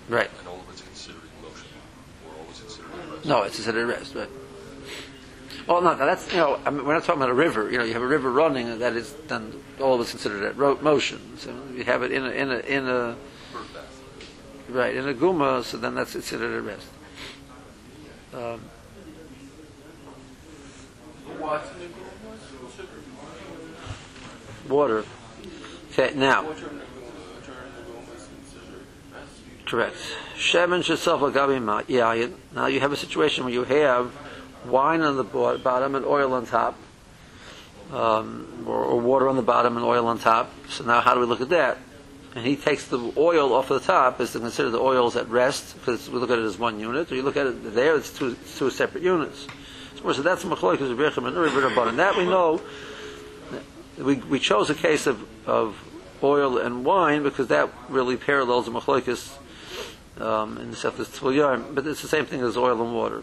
Right. 0.08 0.30
and 0.38 0.48
all 0.48 0.56
of 0.56 0.68
it's 0.70 0.82
considered 0.82 1.22
in 1.22 1.48
motion, 1.48 1.68
or 2.26 2.34
all 2.38 2.50
is 2.50 2.60
considered 2.60 2.92
in 2.92 3.10
rest. 3.10 3.13
No, 3.24 3.42
it's 3.42 3.56
considered 3.56 3.86
rest, 3.86 4.14
right? 4.14 4.28
Oh, 5.66 5.80
no, 5.80 5.96
that's 5.96 6.30
you 6.30 6.36
know, 6.38 6.60
I 6.66 6.70
mean, 6.70 6.84
we're 6.84 6.92
not 6.92 7.04
talking 7.04 7.22
about 7.22 7.30
a 7.30 7.34
river. 7.34 7.70
You 7.70 7.78
know, 7.78 7.84
you 7.84 7.94
have 7.94 8.02
a 8.02 8.06
river 8.06 8.30
running, 8.30 8.68
and 8.68 8.82
that 8.82 8.94
is 8.94 9.14
then 9.28 9.52
all 9.80 9.94
of 9.94 10.00
it's 10.02 10.10
considered 10.10 10.42
at 10.44 10.56
ro- 10.58 10.78
motion. 10.82 11.38
So 11.38 11.54
you 11.74 11.84
have 11.84 12.02
it 12.02 12.12
in 12.12 12.24
a 12.26 12.30
in 12.30 12.50
a 12.50 12.58
in 12.58 12.88
a 12.88 13.16
right 14.68 14.94
in 14.94 15.08
a 15.08 15.14
guma, 15.14 15.64
so 15.64 15.78
then 15.78 15.94
that's 15.94 16.12
considered 16.12 16.54
at 16.54 16.62
rest. 16.64 16.86
Um, 18.34 18.60
water. 24.68 25.04
Okay, 25.92 26.12
now. 26.14 26.44
Correct. 29.66 29.96
Lagabi 30.36 31.62
ma- 31.62 31.82
yayin. 31.82 32.34
Now 32.54 32.66
you 32.66 32.80
have 32.80 32.92
a 32.92 32.96
situation 32.96 33.44
where 33.44 33.52
you 33.52 33.64
have 33.64 34.12
wine 34.66 35.00
on 35.00 35.16
the 35.16 35.24
bottom 35.24 35.94
and 35.94 36.04
oil 36.04 36.32
on 36.34 36.46
top, 36.46 36.76
um, 37.92 38.64
or, 38.66 38.84
or 38.84 39.00
water 39.00 39.28
on 39.28 39.36
the 39.36 39.42
bottom 39.42 39.76
and 39.76 39.84
oil 39.84 40.06
on 40.06 40.18
top. 40.18 40.50
So 40.68 40.84
now 40.84 41.00
how 41.00 41.14
do 41.14 41.20
we 41.20 41.26
look 41.26 41.40
at 41.40 41.50
that? 41.50 41.78
And 42.34 42.44
he 42.44 42.56
takes 42.56 42.88
the 42.88 43.12
oil 43.16 43.54
off 43.54 43.68
the 43.68 43.78
top 43.78 44.20
is 44.20 44.32
to 44.32 44.40
consider 44.40 44.70
the 44.70 44.80
oils 44.80 45.14
at 45.16 45.28
rest 45.28 45.76
because 45.78 46.10
we 46.10 46.18
look 46.18 46.30
at 46.30 46.38
it 46.38 46.44
as 46.44 46.58
one 46.58 46.80
unit, 46.80 47.10
or 47.10 47.14
you 47.14 47.22
look 47.22 47.36
at 47.36 47.46
it 47.46 47.74
there, 47.74 47.96
it's 47.96 48.10
two, 48.16 48.36
it's 48.42 48.58
two 48.58 48.70
separate 48.70 49.04
units. 49.04 49.46
So 49.96 50.12
so 50.12 50.22
that's 50.22 50.44
machloikas 50.44 50.90
of 50.90 50.98
Rechem 50.98 51.26
and 51.26 51.36
Uri 51.36 51.50
B'Rabbanan. 51.50 51.96
That 51.96 52.16
we 52.16 52.24
know. 52.24 52.60
We, 53.96 54.16
we 54.16 54.40
chose 54.40 54.70
a 54.70 54.74
case 54.74 55.06
of, 55.06 55.24
of 55.48 55.78
oil 56.20 56.58
and 56.58 56.84
wine 56.84 57.22
because 57.22 57.46
that 57.48 57.70
really 57.88 58.16
parallels 58.16 58.66
the 58.66 58.72
machloikas 58.72 59.38
um, 60.20 60.58
in 60.58 60.70
the 60.70 60.76
Seftas 60.76 61.06
Tzvul 61.06 61.74
but 61.74 61.86
it's 61.86 62.02
the 62.02 62.08
same 62.08 62.26
thing 62.26 62.40
as 62.40 62.56
oil 62.56 62.80
and 62.80 62.94
water. 62.94 63.22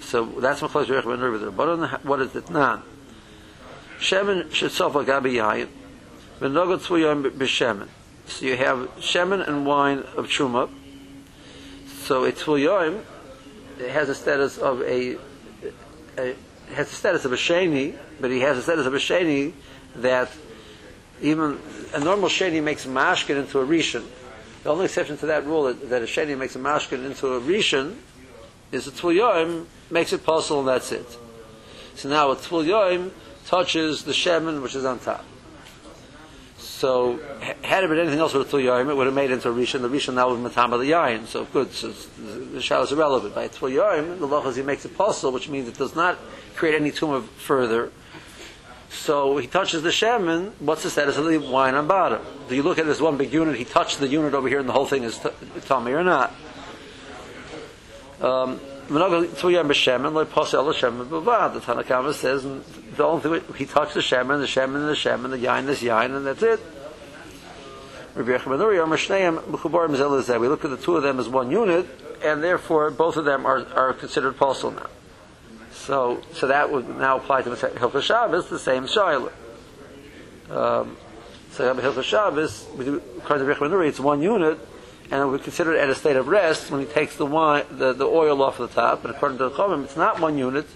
So 0.00 0.24
that's 0.24 0.60
Machlois 0.60 0.86
Rechem 0.86 1.14
and 1.14 1.22
Uri 1.22 1.38
B'Rabbanan. 1.38 2.04
What 2.04 2.20
is 2.20 2.34
it 2.34 2.50
not? 2.50 2.84
Shemen 3.98 4.44
Shetzof 4.46 4.92
Agabi 5.04 5.34
Yayin. 5.34 5.68
V'nogot 6.40 6.80
Tzvul 6.80 7.30
B'Shemen. 7.30 7.88
So 8.26 8.46
you 8.46 8.56
have 8.56 8.78
shemen 8.98 9.46
and 9.46 9.66
wine 9.66 10.04
of 10.16 10.26
truma. 10.26 10.70
So 12.04 12.24
a 12.24 12.32
Tzvul 12.32 13.02
it 13.80 13.90
has 13.90 14.08
a 14.08 14.14
status 14.14 14.58
of 14.58 14.82
a, 14.82 15.16
a 16.18 16.34
has 16.74 16.90
the 16.90 16.96
status 16.96 17.24
of 17.24 17.32
a 17.32 17.36
sheni, 17.36 17.96
but 18.20 18.30
he 18.30 18.40
has 18.40 18.56
the 18.56 18.62
status 18.62 18.86
of 18.86 18.94
a 18.94 18.98
sheni 18.98 19.52
that 19.96 20.30
even 21.20 21.58
a 21.94 22.00
normal 22.00 22.28
sheni 22.28 22.62
makes 22.62 22.86
mashkin 22.86 23.36
into 23.36 23.58
a 23.58 23.66
rishon. 23.66 24.04
The 24.62 24.70
only 24.70 24.84
exception 24.84 25.16
to 25.18 25.26
that 25.26 25.46
rule 25.46 25.64
that, 25.64 25.88
that 25.88 26.02
a 26.02 26.06
sheni 26.06 26.36
makes 26.36 26.54
a 26.54 26.58
mashkin 26.58 27.04
into 27.04 27.28
a 27.28 27.40
rishon 27.40 27.96
is 28.72 28.86
a 28.86 28.90
tvul 28.90 29.16
yoim 29.16 29.66
makes 29.90 30.12
it 30.12 30.24
possible 30.24 30.60
and 30.60 30.68
that's 30.68 30.92
it. 30.92 31.18
So 31.94 32.08
now 32.08 32.30
a 32.30 32.36
tvul 32.36 32.66
yoim 32.66 33.10
touches 33.46 34.04
the 34.04 34.12
shemen 34.12 34.62
which 34.62 34.74
is 34.74 34.84
on 34.84 34.98
top. 34.98 35.24
So 36.58 37.18
had 37.62 37.84
it 37.84 37.88
been 37.88 37.98
anything 37.98 38.18
else 38.18 38.34
with 38.34 38.52
a 38.52 38.56
tvul 38.56 38.64
yoim, 38.64 38.90
it 38.90 38.96
would 38.96 39.06
have 39.06 39.14
made 39.14 39.30
it 39.30 39.34
into 39.34 39.50
a 39.50 39.54
rishon. 39.54 39.80
The 39.80 39.88
rishon 39.88 40.14
now 40.14 40.30
would 40.30 40.40
matama 40.40 40.78
the 40.78 40.90
yain. 40.90 41.26
So 41.26 41.46
good. 41.46 41.72
So 41.72 41.88
the 41.88 42.60
shal 42.60 42.82
is 42.82 42.92
irrelevant. 42.92 43.34
By 43.34 43.44
a 43.44 43.48
tvul 43.48 43.72
yoim, 43.72 44.18
the 44.18 44.28
lachas 44.28 44.56
he 44.56 44.62
makes 44.62 44.84
it 44.84 44.96
possible, 44.96 45.32
which 45.32 45.48
means 45.48 45.68
it 45.68 45.78
does 45.78 45.96
not 45.96 46.18
create 46.54 46.74
any 46.74 46.90
tumor 46.90 47.22
further. 47.22 47.92
So 48.90 49.38
he 49.38 49.46
touches 49.46 49.82
the 49.82 49.90
shemen. 49.90 50.52
What's 50.58 50.82
the 50.82 50.90
status 50.90 51.16
of 51.16 51.24
the 51.24 51.38
wine 51.38 51.74
on 51.74 51.86
bottom? 51.86 52.20
Do 52.48 52.54
you 52.54 52.62
look 52.62 52.78
at 52.78 52.86
this 52.86 53.00
one 53.00 53.16
big 53.16 53.32
unit? 53.32 53.56
He 53.56 53.64
touched 53.64 54.00
the 54.00 54.08
unit 54.08 54.34
over 54.34 54.48
here, 54.48 54.58
and 54.58 54.68
the 54.68 54.72
whole 54.72 54.86
thing 54.86 55.04
is 55.04 55.20
tummy 55.66 55.92
or 55.92 56.04
not? 56.04 56.34
Um. 58.20 58.60
The 58.90 58.98
Tanakhama 58.98 59.72
says 62.12 62.44
and 62.44 62.64
the 62.96 63.04
only 63.04 63.40
thing 63.40 63.54
he 63.54 63.64
touched 63.64 63.94
the 63.94 64.00
shemen, 64.00 64.40
the 64.40 64.48
shemen, 64.48 64.88
the 64.88 64.94
shemen, 64.94 65.30
the 65.30 65.38
yain 65.38 65.68
is 65.68 65.80
yain, 65.80 66.16
and 66.16 66.26
that's 66.26 66.42
it. 66.42 66.58
We 68.16 68.24
look 68.24 68.40
at 70.64 70.70
the 70.70 70.76
two 70.76 70.96
of 70.96 71.04
them 71.04 71.20
as 71.20 71.28
one 71.28 71.52
unit, 71.52 71.86
and 72.24 72.42
therefore 72.42 72.90
both 72.90 73.16
of 73.16 73.24
them 73.24 73.46
are, 73.46 73.64
are 73.76 73.92
considered 73.92 74.36
posel 74.36 74.74
now. 74.74 74.88
So, 75.80 76.20
so 76.34 76.46
that 76.48 76.70
would 76.70 76.88
now 76.98 77.16
apply 77.16 77.42
to 77.42 77.50
Hilchah 77.50 78.02
Shabbos, 78.02 78.50
the 78.50 78.58
same 78.58 78.86
Shiloh. 78.86 79.32
Um, 80.50 80.96
so 81.52 81.74
Hilchah 81.74 82.02
Shabbos, 82.02 82.66
according 83.18 83.46
to 83.46 83.68
Uri, 83.68 83.88
it's 83.88 83.98
one 83.98 84.20
unit, 84.20 84.58
and 85.10 85.32
we 85.32 85.38
consider 85.38 85.74
it 85.74 85.80
at 85.80 85.88
a 85.88 85.94
state 85.94 86.16
of 86.16 86.28
rest 86.28 86.70
when 86.70 86.80
he 86.80 86.86
takes 86.86 87.16
the 87.16 87.24
wine, 87.24 87.64
the, 87.70 87.94
the 87.94 88.04
oil 88.04 88.42
off 88.42 88.58
the 88.58 88.68
top. 88.68 89.02
But 89.02 89.12
according 89.12 89.38
to 89.38 89.48
the 89.48 89.50
Chomim, 89.52 89.84
it's 89.84 89.96
not 89.96 90.20
one 90.20 90.36
unit, 90.36 90.66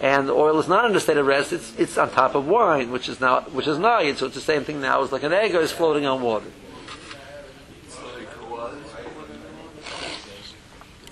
and 0.00 0.28
the 0.28 0.32
oil 0.32 0.58
is 0.60 0.68
not 0.68 0.88
in 0.88 0.94
a 0.94 1.00
state 1.00 1.16
of 1.16 1.26
rest. 1.26 1.52
It's 1.52 1.76
it's 1.76 1.98
on 1.98 2.10
top 2.10 2.36
of 2.36 2.46
wine, 2.46 2.92
which 2.92 3.08
is 3.08 3.20
now 3.20 3.40
which 3.40 3.66
is 3.66 3.76
nayid. 3.76 4.16
So 4.16 4.26
it's 4.26 4.36
the 4.36 4.40
same 4.40 4.64
thing 4.64 4.80
now. 4.80 5.02
It's 5.02 5.12
like 5.12 5.24
an 5.24 5.32
egg 5.32 5.54
is 5.54 5.72
floating 5.72 6.06
on 6.06 6.22
water. 6.22 6.46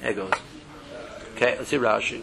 Egos. 0.09 0.33
Okay, 1.35 1.57
let's 1.59 1.69
see 1.69 1.77
Rashi. 1.77 2.23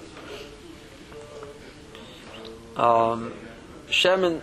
Um, 2.80 3.34
Shemin 3.90 4.42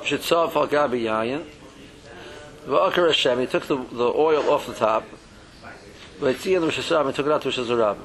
Shitzav 0.00 0.56
al 0.56 0.66
Gabi 0.66 1.02
Yayin. 1.02 1.44
V'akar 2.66 3.08
Hashem, 3.08 3.40
he 3.40 3.46
took 3.46 3.66
the, 3.66 3.76
the 3.76 4.04
oil 4.04 4.48
off 4.48 4.66
the 4.66 4.72
top. 4.72 5.04
V'etziyah 6.20 6.60
the 6.60 6.68
Rishasam, 6.68 7.08
he 7.08 7.12
took 7.12 7.26
it 7.26 7.32
out 7.32 7.42
to 7.42 7.50
Rishasarab. 7.50 7.98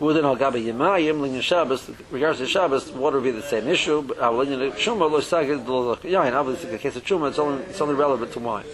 Within 0.00 0.24
al 0.24 0.36
Gabi 0.36 0.64
Yemayim, 0.64 1.20
Linyan 1.20 1.40
Shabbos, 1.40 1.88
regards 2.10 2.40
to 2.40 2.48
Shabbos, 2.48 2.90
water 2.90 3.20
would 3.20 3.24
be 3.24 3.30
the 3.30 3.42
same 3.42 3.68
issue, 3.68 4.02
but 4.02 4.18
al 4.18 4.34
Linyan 4.34 4.72
Shuma, 4.72 5.08
lo 5.08 5.20
Sagid, 5.20 5.64
lo 5.64 5.94
Yayin, 5.94 6.32
obviously 6.32 6.66
in 6.66 6.72
the 6.72 6.78
case 6.78 6.96
of 6.96 7.04
Shuma, 7.04 7.28
it's 7.28 7.38
only, 7.38 7.62
it's 7.62 7.80
only 7.80 7.94
relevant 7.94 8.32
to 8.32 8.40
wine. 8.40 8.64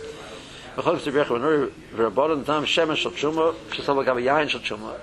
V'chok 0.77 1.05
Rebbe 1.05 1.25
Nuri, 1.25 1.71
V'rabodon, 1.95 2.47
Tam, 2.47 2.65
Shemen 2.65 2.97
Shal 2.97 3.13
Shuma, 3.13 3.55
Shasal 3.69 3.99
al 3.99 4.15
Gabi 4.15 4.25
Yayin 4.25 4.49
Shal 4.49 4.63
Shuma. 4.63 4.99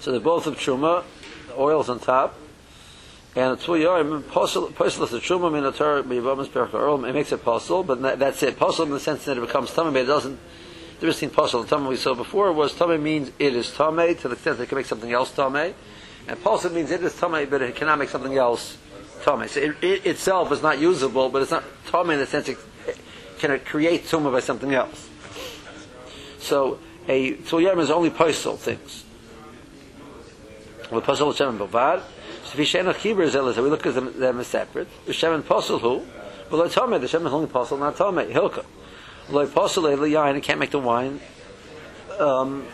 So 0.00 0.10
they're 0.12 0.20
both 0.20 0.46
of 0.46 0.56
Shuma, 0.56 1.04
the 1.48 1.60
oil's 1.60 1.88
on 1.90 2.00
top, 2.00 2.34
and 3.36 3.52
it's 3.52 3.66
yoim 3.66 4.22
posel 4.22 4.72
posel 4.72 5.08
the 5.08 5.18
truma 5.18 5.52
min 5.52 5.62
atar 5.62 6.02
bivamas 6.02 6.48
percharom. 6.48 7.08
It 7.08 7.12
makes 7.12 7.30
it 7.30 7.44
posel, 7.44 7.86
but 7.86 8.02
that, 8.02 8.18
that's 8.18 8.42
it. 8.42 8.58
Posel 8.58 8.86
in 8.86 8.90
the 8.90 8.98
sense 8.98 9.24
that 9.26 9.36
it 9.36 9.40
becomes 9.40 9.72
tummy, 9.72 9.92
but 9.92 10.02
it 10.02 10.06
doesn't. 10.06 10.38
The 10.98 11.06
difference 11.06 11.20
between 11.20 11.36
posel 11.36 11.60
and 11.60 11.68
tummy 11.68 11.88
we 11.90 11.96
saw 11.96 12.14
before 12.14 12.52
was 12.52 12.74
tummy 12.74 12.96
means 12.96 13.30
it 13.38 13.54
is 13.54 13.70
tummy 13.70 14.14
to 14.16 14.28
the 14.28 14.34
extent 14.34 14.56
that 14.56 14.64
it 14.64 14.68
can 14.68 14.76
make 14.76 14.86
something 14.86 15.12
else 15.12 15.30
tummy, 15.32 15.74
and 16.26 16.42
posel 16.42 16.72
means 16.72 16.90
it 16.90 17.04
is 17.04 17.14
tummy, 17.16 17.44
but 17.44 17.62
it 17.62 17.76
cannot 17.76 17.98
make 17.98 18.08
something 18.08 18.36
else 18.36 18.78
tummy. 19.22 19.48
So 19.48 19.60
it, 19.60 19.76
it 19.82 20.06
itself 20.06 20.50
is 20.50 20.62
not 20.62 20.78
usable, 20.78 21.28
but 21.28 21.42
it's 21.42 21.50
not 21.50 21.62
tummy 21.86 22.14
in 22.14 22.20
the 22.20 22.26
sense 22.26 22.48
it 22.48 22.58
can 23.38 23.50
it 23.50 23.64
create 23.64 24.04
tumah 24.04 24.32
by 24.32 24.40
something 24.40 24.74
else. 24.74 25.08
So 26.38 26.78
a 27.06 27.34
tzul 27.34 27.78
is 27.78 27.90
only 27.90 28.10
posel 28.10 28.56
things. 28.56 29.04
Well, 30.90 31.00
posel 31.02 31.36
shem 31.36 31.58
bavad. 31.58 32.02
So 32.44 32.58
if 32.58 32.68
Yishen 32.68 32.92
Achibur 32.92 33.22
is 33.22 33.34
Elazar, 33.34 33.62
we 33.62 33.70
look 33.70 33.86
at 33.86 33.94
them, 33.94 34.40
as 34.40 34.46
separate. 34.46 34.88
The 35.06 35.12
Shem 35.12 35.42
Posel 35.42 35.80
who? 35.80 36.04
Well, 36.50 36.62
like 36.62 36.72
Tomei, 36.72 37.00
the 37.00 37.06
Shem 37.06 37.26
is 37.26 37.32
only 37.32 37.46
Posel, 37.46 37.78
not 37.78 37.96
Tomei, 37.96 38.32
Hilka. 38.32 38.64
Posel, 39.28 39.96
the 39.96 40.06
Yain, 40.06 40.36
it 40.36 40.42
can't 40.42 40.58
make 40.58 40.70
the 40.70 40.78
wine 40.78 41.20
um, 42.18 42.66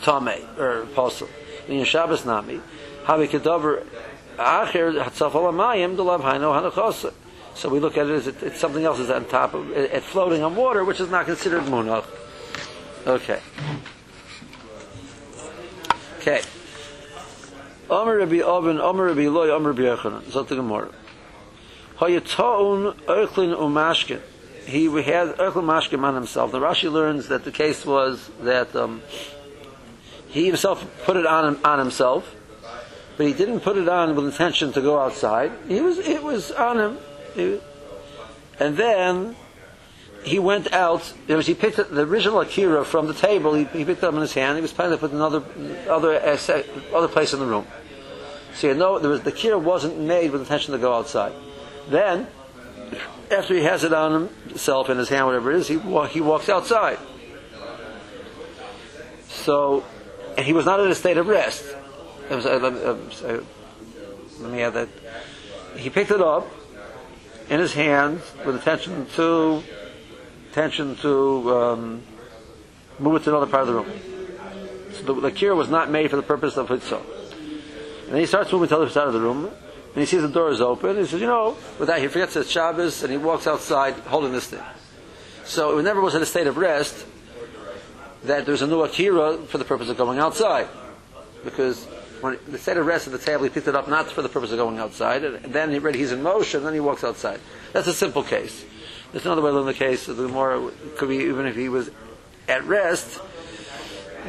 Tomei, 0.00 0.42
or 0.58 0.86
Posel. 0.86 1.28
In 1.68 1.84
Shabbos 1.84 2.24
Nami, 2.24 2.60
Havi 3.04 3.28
Kedover 3.28 3.86
Acher, 4.38 5.04
Hatzaf 5.04 5.32
Olamayim, 5.32 5.96
Dulav 5.96 6.22
Haino 6.22 6.70
Hanachosa. 6.70 7.12
So 7.54 7.68
we 7.68 7.78
look 7.78 7.96
at 7.96 8.06
it 8.06 8.12
as 8.12 8.26
it, 8.26 8.42
it's 8.42 8.60
something 8.60 8.84
else 8.84 8.98
is 8.98 9.08
on 9.08 9.24
top 9.26 9.54
of 9.54 9.70
it, 9.70 9.92
it 9.92 10.02
floating 10.02 10.42
on 10.42 10.56
water, 10.56 10.84
which 10.84 11.00
is 11.00 11.10
not 11.10 11.26
considered 11.26 11.62
munach. 11.62 12.04
Okay. 13.06 13.40
Okay. 16.18 16.42
Omer 17.88 18.16
Rabbi 18.16 18.40
Oven, 18.40 18.80
Omer 18.80 19.04
Rabbi 19.06 19.28
Loi, 19.28 19.50
Omer 19.50 19.72
Rabbi 19.72 19.82
Yochanan. 19.82 20.22
Zot 20.22 20.48
the 20.48 20.56
Gemara. 20.56 20.90
Hayataun 21.98 22.94
Erklin 23.06 23.56
Umashkin. 23.56 24.20
He 24.64 24.86
had 24.86 25.36
Erklin 25.38 25.64
Mashkin 25.64 26.02
on 26.02 26.14
himself. 26.14 26.50
The 26.50 26.58
Rashi 26.58 26.90
learns 26.90 27.28
that 27.28 27.44
the 27.44 27.52
case 27.52 27.86
was 27.86 28.28
that 28.40 28.74
um, 28.74 29.02
he 30.28 30.46
himself 30.46 30.84
put 31.04 31.16
it 31.16 31.24
on 31.24 31.64
on 31.64 31.78
himself, 31.78 32.34
but 33.16 33.26
he 33.26 33.32
didn't 33.32 33.60
put 33.60 33.76
it 33.76 33.88
on 33.88 34.16
with 34.16 34.24
intention 34.24 34.72
to 34.72 34.80
go 34.80 34.98
outside. 34.98 35.52
He 35.68 35.80
was 35.80 35.98
it 35.98 36.22
was 36.22 36.50
on 36.50 36.78
him, 36.78 36.98
He- 37.34 37.60
and 38.58 38.76
then 38.76 39.36
he 40.26 40.40
went 40.40 40.72
out. 40.72 41.14
It 41.28 41.36
was, 41.36 41.46
he 41.46 41.54
picked 41.54 41.78
up 41.78 41.88
the 41.88 42.02
original 42.02 42.40
akira 42.40 42.84
from 42.84 43.06
the 43.06 43.14
table. 43.14 43.54
He, 43.54 43.64
he 43.64 43.84
picked 43.84 44.02
it 44.02 44.04
up 44.04 44.14
in 44.14 44.20
his 44.20 44.34
hand. 44.34 44.56
He 44.56 44.62
was 44.62 44.72
planning 44.72 44.98
to 44.98 45.00
put 45.00 45.12
another 45.12 45.42
other 45.88 46.20
other 46.92 47.08
place 47.08 47.32
in 47.32 47.38
the 47.38 47.46
room. 47.46 47.64
So 48.54 48.66
you 48.68 48.74
know, 48.74 48.98
there 48.98 49.10
was, 49.10 49.22
the 49.22 49.30
akira 49.30 49.56
wasn't 49.56 50.00
made 50.00 50.32
with 50.32 50.40
intention 50.40 50.72
to 50.72 50.78
go 50.78 50.92
outside. 50.92 51.32
Then, 51.88 52.26
after 53.30 53.54
he 53.54 53.62
has 53.62 53.84
it 53.84 53.92
on 53.92 54.28
himself 54.48 54.90
in 54.90 54.98
his 54.98 55.08
hand, 55.08 55.26
whatever 55.26 55.52
it 55.52 55.58
is, 55.58 55.68
he 55.68 55.78
he 56.10 56.20
walks 56.20 56.48
outside. 56.48 56.98
So, 59.28 59.84
and 60.36 60.44
he 60.44 60.52
was 60.52 60.66
not 60.66 60.80
in 60.80 60.90
a 60.90 60.94
state 60.94 61.18
of 61.18 61.28
rest. 61.28 61.64
Was, 62.30 62.46
uh, 62.46 62.58
let, 62.58 62.72
uh, 62.72 62.96
uh, 63.28 63.40
let 64.40 64.52
me 64.52 64.62
add 64.62 64.74
that. 64.74 64.88
He 65.76 65.88
picked 65.88 66.10
it 66.10 66.20
up 66.20 66.50
in 67.48 67.60
his 67.60 67.74
hand 67.74 68.20
with 68.44 68.56
intention 68.56 69.06
to 69.14 69.62
intention 70.56 70.96
to 70.96 71.54
um, 71.54 72.02
move 72.98 73.16
it 73.16 73.24
to 73.24 73.28
another 73.28 73.46
part 73.46 73.68
of 73.68 73.68
the 73.68 73.74
room. 73.74 73.92
So 74.94 75.02
the, 75.02 75.20
the 75.20 75.30
cure 75.30 75.54
was 75.54 75.68
not 75.68 75.90
made 75.90 76.08
for 76.08 76.16
the 76.16 76.22
purpose 76.22 76.56
of 76.56 76.70
itself. 76.70 77.06
And 78.04 78.14
then 78.14 78.20
he 78.20 78.26
starts 78.26 78.50
moving 78.50 78.68
to 78.68 78.76
the 78.76 78.80
other 78.80 78.90
side 78.90 79.06
of 79.06 79.12
the 79.12 79.20
room, 79.20 79.44
and 79.44 79.96
he 79.96 80.06
sees 80.06 80.22
the 80.22 80.28
door 80.28 80.50
is 80.50 80.62
open. 80.62 80.96
He 80.96 81.04
says, 81.04 81.20
"You 81.20 81.26
know," 81.26 81.58
with 81.78 81.88
that 81.88 82.00
he 82.00 82.08
forgets 82.08 82.36
it's 82.36 82.50
Shabbos, 82.50 83.02
and 83.02 83.12
he 83.12 83.18
walks 83.18 83.46
outside 83.46 83.94
holding 84.08 84.32
this 84.32 84.46
thing. 84.46 84.62
So 85.44 85.78
it 85.78 85.82
never 85.82 86.00
was 86.00 86.14
in 86.14 86.22
a 86.22 86.26
state 86.26 86.46
of 86.46 86.56
rest 86.56 87.04
that 88.24 88.46
there's 88.46 88.62
a 88.62 88.66
new 88.66 88.80
akira 88.80 89.36
for 89.48 89.58
the 89.58 89.64
purpose 89.64 89.90
of 89.90 89.98
going 89.98 90.18
outside, 90.18 90.68
because 91.44 91.84
when 92.22 92.38
the 92.48 92.56
state 92.56 92.78
of 92.78 92.86
rest 92.86 93.06
at 93.06 93.12
the 93.12 93.18
table, 93.18 93.44
he 93.44 93.50
picked 93.50 93.68
it 93.68 93.76
up 93.76 93.88
not 93.88 94.10
for 94.10 94.22
the 94.22 94.30
purpose 94.30 94.52
of 94.52 94.56
going 94.56 94.78
outside, 94.78 95.22
and 95.22 95.52
then 95.52 95.70
he 95.70 95.78
read 95.78 95.96
he's 95.96 96.12
in 96.12 96.22
motion, 96.22 96.60
and 96.60 96.66
then 96.66 96.74
he 96.74 96.80
walks 96.80 97.04
outside. 97.04 97.40
That's 97.74 97.88
a 97.88 97.92
simple 97.92 98.22
case. 98.22 98.64
There's 99.12 99.24
another 99.24 99.42
way 99.42 99.50
to 99.50 99.56
learn 99.56 99.66
the 99.66 99.74
case. 99.74 100.06
The 100.06 100.14
more 100.28 100.72
could 100.96 101.08
be 101.08 101.16
even 101.16 101.46
if 101.46 101.56
he 101.56 101.68
was 101.68 101.90
at 102.48 102.64
rest, 102.64 103.20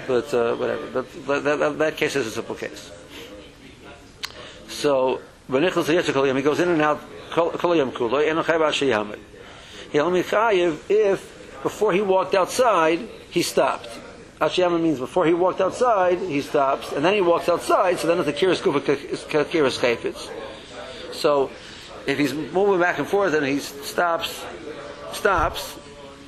but 0.07 0.33
uh, 0.33 0.55
whatever. 0.55 0.87
But 0.91 1.43
that, 1.43 1.59
that, 1.59 1.77
that 1.77 1.97
case 1.97 2.15
is 2.15 2.27
a 2.27 2.31
simple 2.31 2.55
case. 2.55 2.91
So 4.69 5.21
when 5.47 5.63
he 5.63 5.69
goes 5.69 5.89
in 6.59 6.69
and 6.69 6.81
out 6.81 7.01
He 9.91 9.99
only 9.99 10.23
chayiv 10.23 10.79
if 10.89 11.61
before 11.63 11.93
he 11.93 12.01
walked 12.01 12.35
outside 12.35 12.99
he 13.29 13.41
stopped. 13.41 13.89
Ashiyama 14.39 14.79
means 14.79 14.99
before 14.99 15.25
he 15.25 15.33
walked 15.33 15.61
outside 15.61 16.19
he 16.19 16.41
stops, 16.41 16.91
and 16.91 17.03
then 17.03 17.13
he 17.13 17.21
walks 17.21 17.49
outside. 17.49 17.97
So 17.99 18.07
then 18.07 18.19
it's 18.19 18.27
a 18.27 18.33
kiris 18.33 18.61
kufa 18.61 18.81
chayfetz. 18.81 20.29
So 21.13 21.49
if 22.05 22.17
he's 22.17 22.33
moving 22.33 22.79
back 22.79 22.99
and 22.99 23.07
forth 23.07 23.33
and 23.33 23.45
he 23.45 23.59
stops, 23.59 24.43
stops, 25.17 25.77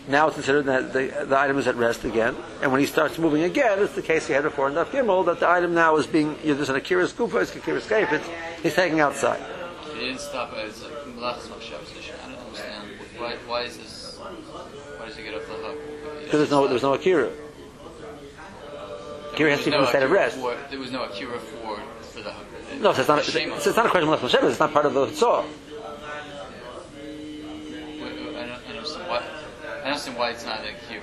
now 0.07 0.27
it's 0.27 0.35
considered 0.35 0.65
that 0.65 0.91
the, 0.91 1.25
the 1.25 1.37
item 1.37 1.57
is 1.59 1.67
at 1.67 1.75
rest 1.75 2.03
again. 2.03 2.35
And 2.61 2.71
when 2.71 2.81
he 2.81 2.87
starts 2.87 3.17
moving 3.19 3.43
again, 3.43 3.79
it's 3.79 3.93
the 3.93 4.01
case 4.01 4.25
he 4.25 4.33
had 4.33 4.43
before 4.43 4.67
in 4.67 4.73
Daf 4.73 4.87
Gimel, 4.87 5.25
that 5.27 5.39
the 5.39 5.47
item 5.47 5.75
now 5.75 5.97
is 5.97 6.07
being, 6.07 6.35
you 6.41 6.49
know, 6.49 6.55
there's 6.55 6.69
an 6.69 6.75
Akira 6.75 7.05
Skufa, 7.05 7.43
it's 7.43 7.55
Akira 7.55 7.79
Scape, 7.79 8.11
it's, 8.11 8.27
he's 8.63 8.73
taking 8.73 8.99
outside. 8.99 9.39
He 9.93 9.99
didn't 9.99 10.19
stop 10.19 10.53
as 10.53 10.81
a 10.81 10.85
Moshe 10.85 11.79
position. 11.79 12.15
I 12.23 12.31
don't 12.31 12.39
understand. 12.39 12.89
Why, 13.17 13.35
why 13.45 13.61
is 13.63 13.77
this? 13.77 14.17
Why 14.17 15.05
does 15.05 15.15
he 15.15 15.23
get 15.23 15.35
off 15.35 15.45
the 15.45 15.53
hook? 15.53 15.77
Because 16.23 16.39
there's 16.39 16.51
no, 16.51 16.67
there's 16.67 16.83
no 16.83 16.93
Akira. 16.93 17.31
Akira 19.33 19.51
has 19.51 19.63
to 19.63 19.69
be 19.69 19.77
in 19.77 19.83
a 19.83 19.87
state 19.87 20.03
of 20.03 20.11
rest. 20.11 20.37
For, 20.37 20.57
there 20.69 20.79
was 20.79 20.91
no 20.91 21.03
Akira 21.03 21.39
for, 21.39 21.79
for 22.01 22.21
the 22.21 22.31
hook. 22.31 22.81
No, 22.81 22.93
so 22.93 23.01
it's 23.01 23.09
not, 23.09 23.19
it's, 23.19 23.31
Shame 23.31 23.51
it's 23.51 23.65
not 23.75 23.85
a 23.85 23.89
question 23.89 24.09
of 24.09 24.19
Moshe, 24.19 24.43
it's 24.43 24.59
not 24.59 24.73
part 24.73 24.85
of 24.85 24.93
the 24.93 25.07
Tzor. 25.07 25.45
Why 30.07 30.31
it's 30.31 30.45
not 30.45 30.61
an 30.61 30.75
Akira. 30.75 31.01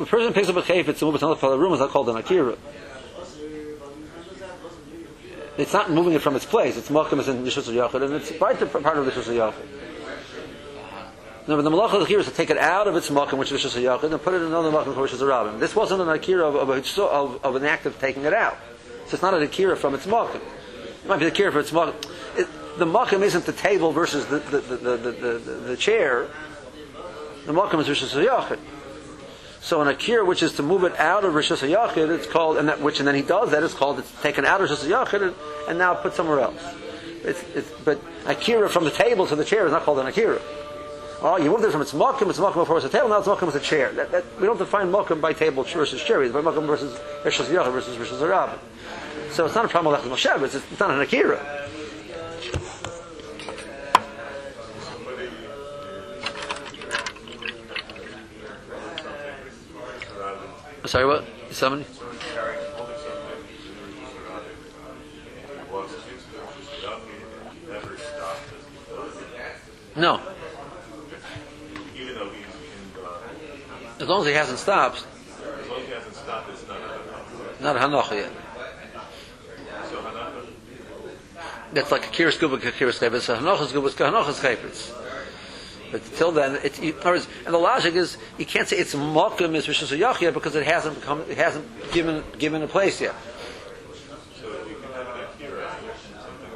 A 0.00 0.06
person 0.06 0.32
picks 0.32 0.48
up 0.48 0.56
a 0.56 0.62
chayfetz 0.62 1.00
and 1.00 1.02
moves 1.02 1.16
it 1.16 1.18
to 1.20 1.26
another 1.26 1.40
part 1.40 1.52
of 1.52 1.58
the 1.58 1.58
room, 1.58 1.72
it's 1.72 1.80
not 1.80 1.90
called 1.90 2.08
an 2.08 2.16
Akira. 2.16 2.56
It's 5.56 5.72
not 5.72 5.90
moving 5.90 6.12
it 6.12 6.22
from 6.22 6.36
its 6.36 6.44
place. 6.44 6.76
It's 6.76 6.88
Malkum 6.88 7.18
is 7.18 7.28
in 7.28 7.44
Rishus 7.44 7.72
Yachid, 7.72 8.04
and 8.04 8.14
it's 8.14 8.30
part 8.30 8.62
of, 8.62 8.72
part 8.72 8.96
of 8.96 9.06
Rishus 9.06 9.24
Yachid. 9.24 9.54
No, 11.48 11.56
but 11.56 11.62
the 11.62 11.70
Malach 11.70 11.94
of 11.94 12.00
the 12.00 12.04
Akira 12.04 12.20
is 12.20 12.26
to 12.26 12.32
take 12.32 12.50
it 12.50 12.58
out 12.58 12.86
of 12.86 12.94
its 12.94 13.10
Malkum, 13.10 13.38
which 13.38 13.50
is 13.50 13.64
Rishus 13.64 13.82
Yachid, 13.82 14.12
and 14.12 14.22
put 14.22 14.34
it 14.34 14.42
in 14.42 14.44
another 14.44 14.70
Malkum, 14.70 14.94
which 14.96 15.12
is 15.12 15.20
a 15.20 15.24
Rabbim. 15.24 15.58
This 15.58 15.74
wasn't 15.74 16.00
an 16.02 16.08
Akira 16.08 16.46
of, 16.46 16.54
of, 16.56 16.98
of, 16.98 17.44
of 17.44 17.56
an 17.56 17.64
act 17.64 17.86
of 17.86 17.98
taking 17.98 18.24
it 18.24 18.34
out. 18.34 18.56
So 19.06 19.14
it's 19.14 19.22
not 19.22 19.34
an 19.34 19.42
Akira 19.42 19.76
from 19.76 19.94
its 19.94 20.06
Malkum. 20.06 20.36
It 20.36 21.08
might 21.08 21.18
be 21.18 21.24
an 21.24 21.32
Akira 21.32 21.50
from 21.50 21.62
its 21.62 21.70
Malkum. 21.72 21.94
It, 22.36 22.46
the 22.78 22.84
Malkum 22.84 23.22
isn't 23.22 23.46
the 23.46 23.52
table 23.52 23.90
versus 23.90 24.26
the, 24.26 24.38
the, 24.38 24.60
the, 24.60 24.76
the, 24.76 24.96
the, 24.96 25.12
the, 25.12 25.52
the 25.52 25.76
chair. 25.76 26.28
The 27.48 27.54
Malkum 27.54 27.80
is 27.80 27.86
Rishus 27.86 28.12
Yachid. 28.22 28.58
So 29.62 29.80
an 29.80 29.88
akir, 29.88 30.26
which 30.26 30.42
is 30.42 30.52
to 30.56 30.62
move 30.62 30.84
it 30.84 30.94
out 31.00 31.24
of 31.24 31.32
Rishus 31.32 31.66
Yachid, 31.66 32.10
it's 32.10 32.26
called, 32.26 32.58
and 32.58 32.68
that, 32.68 32.82
which, 32.82 32.98
and 32.98 33.08
then 33.08 33.14
he 33.14 33.22
does 33.22 33.52
that, 33.52 33.62
it's 33.62 33.72
called, 33.72 33.98
it's 33.98 34.12
taken 34.20 34.44
out 34.44 34.60
of 34.60 34.68
Rishus 34.68 34.86
Yachid 34.86 35.22
and, 35.22 35.34
and 35.66 35.78
now 35.78 35.94
put 35.94 36.12
somewhere 36.12 36.40
else. 36.40 36.62
It's, 37.24 37.42
it's, 37.54 37.70
but 37.86 38.02
akira 38.26 38.68
from 38.68 38.84
the 38.84 38.90
table 38.90 39.26
to 39.26 39.34
the 39.34 39.46
chair 39.46 39.64
is 39.64 39.72
not 39.72 39.84
called 39.84 39.98
an 39.98 40.06
akira. 40.06 40.42
Oh, 41.22 41.38
you 41.38 41.48
moved 41.48 41.64
it 41.64 41.72
from 41.72 41.80
its 41.80 41.94
makim, 41.94 42.28
it's 42.28 42.38
makim 42.38 42.56
before 42.56 42.76
it's 42.76 42.84
a 42.84 42.90
table, 42.90 43.08
now 43.08 43.20
it's 43.20 43.28
makim 43.28 43.48
as 43.48 43.54
a 43.54 43.60
chair. 43.60 43.92
That, 43.92 44.10
that, 44.10 44.24
we 44.38 44.46
don't 44.46 44.58
define 44.58 44.92
makim 44.92 45.22
by 45.22 45.32
table 45.32 45.62
versus 45.62 46.02
chair, 46.02 46.18
we 46.18 46.26
define 46.26 46.42
makim 46.42 46.66
versus 46.66 46.92
Rishus 47.24 47.46
Yachid 47.46 47.72
versus 47.72 47.96
Rishus 47.96 48.20
Harab. 48.20 48.58
So 49.30 49.46
it's 49.46 49.54
not 49.54 49.64
a 49.64 49.68
problem 49.68 49.94
with 49.94 50.12
Moshe, 50.12 50.42
it's, 50.42 50.54
it's 50.54 50.78
not 50.78 50.90
an 50.90 51.00
akira. 51.00 51.67
Sorry, 60.88 61.04
what? 61.04 61.22
Somebody? 61.50 61.84
No. 69.96 70.20
As 74.00 74.08
long 74.08 74.20
as 74.22 74.26
he 74.28 74.32
hasn't 74.32 74.58
stopped, 74.58 75.04
as 75.60 75.68
long 75.68 75.80
as 75.80 75.86
he 75.86 75.92
hasn't 75.92 76.14
stopped, 76.14 76.48
it's 76.48 76.66
not 76.66 76.78
a 76.80 77.62
not 77.62 77.76
a 77.76 77.80
hanocha 77.80 78.12
yet. 78.12 78.32
That's 81.74 81.92
like 81.92 82.06
a 82.06 82.08
kiris 82.08 82.38
guba, 82.38 82.58
kiris 82.60 82.98
chayvitz. 82.98 83.28
A 83.28 83.36
hanochas 83.36 83.72
guba, 83.72 83.90
hanochas 83.90 84.40
chayvitz. 84.40 85.07
But 85.90 86.04
till 86.16 86.32
then, 86.32 86.58
it's, 86.62 86.78
in 86.78 86.94
other 87.00 87.12
words, 87.12 87.28
and 87.46 87.54
the 87.54 87.58
logic 87.58 87.94
is 87.94 88.18
you 88.36 88.44
can't 88.44 88.68
say 88.68 88.76
it's 88.76 88.94
mokum 88.94 89.54
is 89.54 89.66
rishus 89.66 89.96
yachia 89.96 90.34
because 90.34 90.54
it 90.54 90.66
hasn't 90.66 90.96
become, 91.00 91.22
it 91.22 91.38
hasn't 91.38 91.66
given 91.92 92.22
given 92.38 92.62
a 92.62 92.66
place 92.66 93.00
yet. 93.00 93.14
so 94.40 94.48
you 94.68 94.76
can 94.76 94.92
have 94.92 95.08
an 95.08 95.24
Akira, 95.34 95.74
something, 96.22 96.50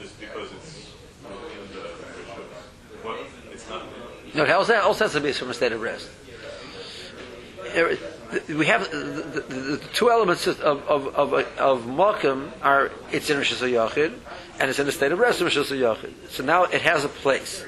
just 0.00 0.20
because 0.20 0.52
it's 0.52 0.86
in 0.86 1.74
the. 1.74 1.88
What, 3.02 3.18
it's 3.50 3.68
not, 3.70 3.82
No, 4.34 4.44
it 4.44 4.50
also, 4.50 5.04
has 5.04 5.12
to 5.12 5.20
be 5.20 5.32
from 5.32 5.50
a 5.50 5.54
state 5.54 5.72
of 5.72 5.80
rest. 5.80 6.10
We 8.48 8.66
have 8.66 8.90
the, 8.90 8.98
the, 8.98 9.40
the, 9.40 9.60
the 9.76 9.88
two 9.94 10.10
elements 10.10 10.46
of 10.46 10.60
of 10.60 10.86
of, 10.88 11.32
of 11.32 11.82
mokum 11.84 12.50
are 12.62 12.90
it's 13.10 13.30
in 13.30 13.38
rishus 13.38 13.60
yachid 13.60 14.12
and 14.60 14.68
it's 14.68 14.78
in 14.78 14.86
a 14.86 14.92
state 14.92 15.12
of 15.12 15.18
rest 15.18 15.40
of 15.40 15.48
rishus 15.48 15.70
yachid. 15.70 16.12
So 16.28 16.44
now 16.44 16.64
it 16.64 16.82
has 16.82 17.04
a 17.04 17.08
place. 17.08 17.64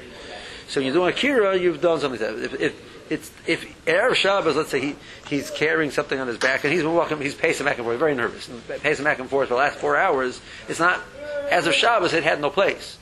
So 0.69 0.81
when 0.81 0.87
you're 0.87 0.95
doing 0.95 1.13
akira, 1.13 1.57
you've 1.57 1.81
done 1.81 2.01
something. 2.01 2.21
Like 2.21 2.37
that. 2.37 2.45
If, 2.45 2.61
if 2.61 3.11
it's 3.11 3.31
if 3.47 3.85
Erev 3.87 4.15
Shabbos, 4.15 4.57
let's 4.57 4.71
say 4.71 4.81
he 4.81 4.97
he's 5.29 5.51
carrying 5.51 5.91
something 5.91 6.19
on 6.19 6.29
his 6.29 6.39
back 6.39 6.65
and 6.65 6.73
he's 6.73 6.83
been 6.83 6.95
walking, 6.95 7.21
he's 7.21 7.35
pacing 7.35 7.65
back 7.65 7.79
and 7.79 7.85
forth, 7.85 7.99
very 7.99 8.15
nervous, 8.15 8.49
and 8.49 8.67
pacing 8.83 9.05
back 9.05 9.19
and 9.19 9.29
forth 9.31 9.49
for 9.49 9.55
the 9.55 9.59
last 9.59 9.79
four 9.79 9.97
hours. 9.97 10.41
It's 10.69 10.79
not 10.79 11.01
as 11.51 11.67
of 11.67 11.75
Shabbos, 11.75 12.13
it 12.13 12.23
had 12.23 12.41
no 12.41 12.51
place 12.51 12.99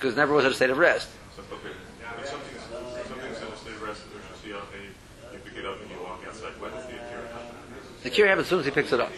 because 0.00 0.16
never 0.16 0.32
was 0.32 0.46
in 0.46 0.50
a 0.50 0.54
state 0.54 0.70
of 0.70 0.78
rest. 0.78 1.08
so, 1.36 1.42
okay, 1.52 1.76
but 2.16 2.26
something's, 2.26 2.64
something's 2.64 3.36
in 3.36 3.48
a 3.48 3.56
state 3.56 3.74
of 3.74 3.82
rest, 3.82 4.00
Rishus 4.08 4.48
Yachid, 4.48 4.96
you 5.32 5.38
pick 5.44 5.58
it 5.58 5.66
up 5.66 5.78
and 5.82 5.90
you 5.90 5.98
walk 6.02 6.24
outside, 6.26 6.58
when 6.58 6.70
does 6.72 6.86
the 6.86 6.96
Akira 6.96 7.28
happen? 7.28 7.56
The 8.02 8.10
cure 8.10 8.28
happens 8.28 8.46
as 8.46 8.48
soon 8.50 8.60
as 8.60 8.64
he 8.64 8.70
picks 8.70 8.92
it 8.92 9.00
up. 9.00 9.12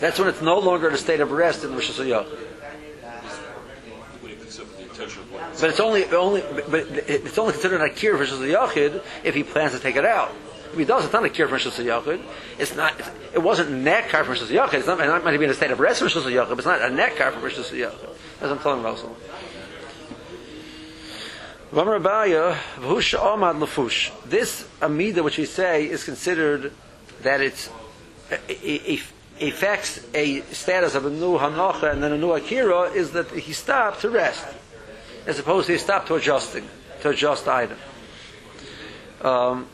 That's 0.00 0.18
when 0.18 0.28
it's 0.28 0.42
no 0.42 0.58
longer 0.58 0.88
in 0.88 0.94
a 0.94 0.98
state 0.98 1.20
of 1.20 1.30
rest 1.30 1.64
in 1.64 1.72
Rosh 1.72 1.90
Hashanah. 1.90 2.28
The? 2.28 2.46
But 5.60 5.70
it's 5.70 5.80
only, 5.80 6.04
only, 6.06 6.42
but 6.70 6.86
it's 6.90 7.38
only 7.38 7.52
considered 7.52 7.80
a 7.80 7.88
cure 7.90 8.14
for 8.14 8.24
Rosh 8.24 8.32
Hashanah 8.32 9.02
if 9.24 9.34
he 9.34 9.42
plans 9.42 9.72
to 9.72 9.78
take 9.78 9.96
it 9.96 10.04
out. 10.04 10.32
If 10.72 10.78
he 10.78 10.84
does, 10.84 11.04
it's 11.04 11.12
not 11.12 11.24
a 11.24 11.30
cure 11.30 11.48
for 11.48 11.54
Rosh 11.54 11.66
Hashanah. 11.66 12.20
It's 12.58 12.74
not. 12.74 13.00
It 13.32 13.38
wasn't 13.38 13.70
nekar 13.70 14.24
for 14.24 14.32
Rosh 14.32 14.42
Hashanah. 14.42 14.74
It's 14.74 14.86
not. 14.86 15.00
It 15.00 15.24
might 15.24 15.36
be 15.38 15.44
in 15.44 15.50
a 15.50 15.54
state 15.54 15.70
of 15.70 15.80
rest 15.80 16.00
for 16.00 16.06
Rosh 16.06 16.16
Hashanah, 16.16 16.48
but 16.50 16.58
it's 16.58 16.66
not 16.66 16.82
a 16.82 16.88
nekar 16.88 17.32
for 17.32 17.40
Rosh 17.40 17.56
Hashanah. 17.56 17.94
As 18.42 18.50
I'm 18.50 18.58
telling 18.58 18.82
lefush. 23.60 24.12
This 24.28 24.68
amida, 24.82 25.22
which 25.22 25.38
we 25.38 25.46
say, 25.46 25.88
is 25.88 26.04
considered 26.04 26.72
that 27.26 27.40
it, 27.40 27.70
affects 29.40 30.06
a 30.14 30.40
status 30.42 30.94
of 30.94 31.04
a 31.04 31.10
new 31.10 31.36
hanacha 31.38 31.92
and 31.92 32.02
then 32.02 32.12
a 32.12 32.18
new 32.18 32.32
akira 32.32 32.90
is 32.92 33.10
that 33.12 33.28
he 33.30 33.52
stopped 33.52 34.00
to 34.00 34.10
rest, 34.10 34.46
as 35.26 35.38
opposed 35.38 35.66
to 35.66 35.72
he 35.72 35.78
stopped 35.78 36.06
to 36.06 36.14
adjusting, 36.14 36.64
to 37.02 37.10
adjust 37.10 37.44
the 37.44 37.52
item. 37.52 37.78
Um, 39.22 39.66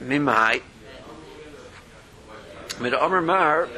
Mimai. 0.00 0.62
Mar, 2.80 3.68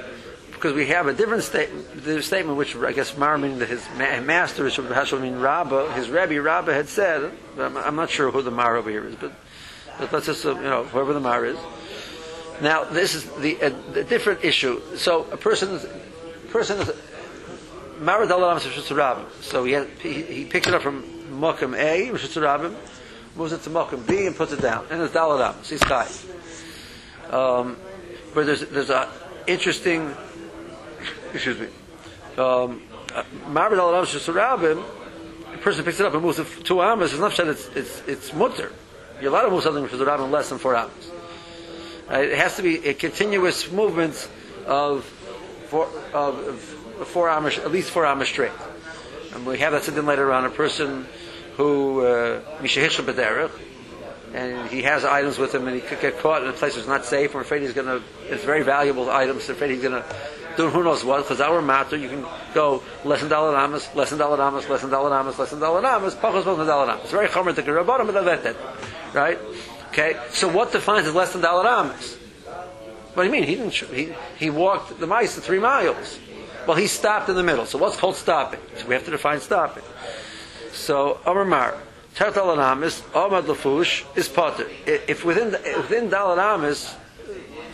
because 0.52 0.72
we 0.72 0.86
have 0.86 1.08
a 1.08 1.12
different 1.12 1.42
statement, 1.42 2.04
the 2.04 2.22
statement 2.22 2.56
which 2.56 2.74
I 2.76 2.92
guess 2.92 3.18
Mar 3.18 3.36
meaning 3.36 3.58
that 3.58 3.68
his 3.68 3.86
ma- 3.98 4.20
master 4.20 4.66
is 4.66 4.78
mean 4.78 5.40
Rabba, 5.40 5.92
his 5.92 6.08
Rebbe 6.08 6.40
Rabba 6.40 6.72
had 6.72 6.88
said, 6.88 7.30
I'm, 7.58 7.76
I'm 7.76 7.96
not 7.96 8.08
sure 8.08 8.30
who 8.30 8.40
the 8.40 8.50
Mar 8.50 8.76
over 8.76 8.88
here 8.88 9.04
is, 9.04 9.16
but, 9.16 9.32
but 9.98 10.12
let's 10.12 10.26
just, 10.26 10.44
you 10.44 10.54
know, 10.54 10.84
whoever 10.84 11.12
the 11.12 11.20
Mar 11.20 11.44
is. 11.44 11.58
Now, 12.60 12.84
this 12.84 13.14
is 13.14 13.24
the, 13.40 13.60
uh, 13.60 13.70
the 13.92 14.04
different 14.04 14.44
issue. 14.44 14.80
So, 14.96 15.26
a 15.32 15.36
person 15.36 15.80
person 16.54 16.80
is, 16.80 16.88
Rishus 17.98 19.42
So 19.42 19.64
he, 19.64 19.72
had, 19.72 19.88
he, 20.00 20.22
he 20.22 20.44
picked 20.44 20.68
it 20.68 20.74
up 20.74 20.82
from 20.82 21.02
Mokum 21.30 21.76
A, 21.76 22.10
Rishus 22.10 22.76
moves 23.34 23.52
it 23.52 23.62
to 23.62 23.70
Mokum 23.70 24.06
B 24.06 24.26
and 24.26 24.36
puts 24.36 24.52
it 24.52 24.62
down. 24.62 24.86
And 24.88 25.02
it's 25.02 25.12
Daladam, 25.12 25.64
see 25.64 25.78
sky. 25.78 26.06
Um, 27.30 27.76
but 28.34 28.46
there's, 28.46 28.60
there's 28.68 28.90
a 28.90 29.10
interesting, 29.48 30.14
excuse 31.32 31.58
me, 31.58 31.66
um, 32.38 32.82
Marad 33.48 33.72
Alalam 33.72 34.04
Rabbim, 34.32 34.82
a 35.54 35.58
person 35.58 35.84
picks 35.84 35.98
it 35.98 36.06
up 36.06 36.14
and 36.14 36.22
moves 36.22 36.38
it 36.38 36.46
two 36.64 36.82
amas, 36.82 37.10
it's 37.12 37.20
not 37.20 37.36
that 37.36 37.48
it's, 37.48 37.66
it's, 37.68 38.02
it's 38.06 38.32
mutter. 38.32 38.70
You're 39.20 39.30
allowed 39.30 39.46
to 39.46 39.50
move 39.50 39.62
something 39.64 39.88
from 39.88 39.98
the 39.98 40.04
Rabbim 40.04 40.30
less 40.30 40.50
than 40.50 40.58
four 40.58 40.76
amas. 40.76 41.10
Uh, 42.10 42.18
it 42.18 42.36
has 42.36 42.56
to 42.56 42.62
be 42.62 42.86
a 42.86 42.94
continuous 42.94 43.70
movement 43.72 44.28
of 44.66 45.04
four, 45.68 45.88
of, 46.12 46.60
four 47.06 47.28
amish, 47.28 47.58
at 47.58 47.72
least 47.72 47.90
four 47.90 48.04
amish 48.04 48.26
straight. 48.26 48.52
And 49.34 49.46
we 49.46 49.58
have 49.58 49.72
that 49.72 49.84
sitting 49.84 50.04
later 50.04 50.32
on 50.32 50.44
a 50.44 50.50
person 50.50 51.06
who 51.56 52.00
mishahisha 52.60 53.04
b'derech, 53.04 53.50
and 54.34 54.68
he 54.68 54.82
has 54.82 55.04
items 55.04 55.38
with 55.38 55.54
him, 55.54 55.66
and 55.66 55.76
he 55.76 55.80
could 55.80 56.00
get 56.00 56.18
caught 56.18 56.42
in 56.42 56.48
a 56.48 56.52
place 56.52 56.74
that's 56.74 56.86
not 56.86 57.04
safe. 57.04 57.34
We're 57.34 57.40
afraid 57.40 57.62
he's 57.62 57.72
going 57.72 57.86
to. 57.86 58.02
It's 58.26 58.44
very 58.44 58.62
valuable 58.62 59.10
items. 59.10 59.48
We're 59.48 59.54
afraid 59.54 59.70
he's 59.70 59.82
going 59.82 60.02
to 60.02 60.16
do 60.56 60.70
who 60.70 60.82
knows 60.82 61.04
what. 61.04 61.22
Because 61.22 61.40
our 61.40 61.62
matter, 61.62 61.96
you 61.96 62.08
can 62.08 62.26
go 62.52 62.82
less 63.04 63.20
than 63.20 63.30
dollar 63.30 63.56
amas, 63.56 63.88
less 63.94 64.10
than 64.10 64.18
dollar 64.18 64.42
amas, 64.42 64.68
less 64.68 64.80
than 64.82 64.90
dollar 64.90 65.14
amas, 65.14 65.38
less 65.38 65.50
than 65.50 65.60
dollar 65.60 65.84
amas, 65.86 66.14
pachos 66.14 66.44
than 66.44 66.66
dollar. 66.66 66.98
It's 67.02 67.12
very 67.12 67.28
chomer 67.28 67.54
to 67.54 67.62
get 67.62 67.86
but 67.86 68.24
that's 68.24 68.46
it, 68.46 68.56
right? 69.12 69.38
Okay, 69.94 70.18
so 70.30 70.48
what 70.48 70.72
defines 70.72 71.06
as 71.06 71.14
less 71.14 71.32
than 71.32 71.40
dollar 71.42 71.68
amas? 71.68 72.16
What 73.14 73.22
do 73.22 73.28
you 73.28 73.30
mean? 73.32 73.44
He 73.44 73.54
didn't. 73.54 73.74
He 73.74 74.12
he 74.36 74.50
walked 74.50 74.98
the 74.98 75.06
mice 75.06 75.38
three 75.38 75.60
miles. 75.60 76.18
Well, 76.66 76.76
he 76.76 76.88
stopped 76.88 77.28
in 77.28 77.36
the 77.36 77.44
middle. 77.44 77.64
So 77.64 77.78
what's 77.78 77.96
called 77.96 78.16
stopping? 78.16 78.58
So 78.76 78.88
we 78.88 78.94
have 78.94 79.04
to 79.04 79.12
define 79.12 79.38
stopping. 79.38 79.84
So 80.72 81.20
Amar 81.24 81.44
Mar, 81.44 81.76
Tert 82.16 82.34
Alanamis, 82.34 83.04
Ahmad 83.14 83.44
Lafush 83.44 84.04
is 84.16 84.28
potter. 84.28 84.66
If 84.84 85.24
within 85.24 85.52
within 85.52 86.10
Dalanamis, 86.10 86.92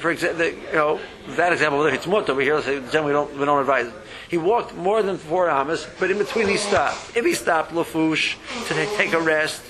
for 0.00 0.10
example, 0.10 0.44
you 0.44 0.72
know 0.74 1.00
that 1.28 1.54
example, 1.54 1.78
whether 1.78 1.94
it's 1.94 2.06
mutter, 2.06 2.34
we 2.34 2.44
here 2.44 2.60
say 2.60 2.82
generally 2.92 3.06
we 3.06 3.12
don't 3.12 3.38
we 3.38 3.44
don't 3.46 3.60
advise. 3.60 3.86
it. 3.86 3.94
He 4.28 4.36
walked 4.36 4.74
more 4.76 5.02
than 5.02 5.16
four 5.16 5.48
amas, 5.48 5.86
but 5.98 6.10
in 6.10 6.18
between 6.18 6.48
he 6.48 6.58
stopped. 6.58 7.16
If 7.16 7.24
he 7.24 7.32
stopped 7.32 7.72
Lafush 7.72 8.36
to 8.68 8.74
ta- 8.74 8.96
take 8.98 9.14
a 9.14 9.20
rest, 9.20 9.69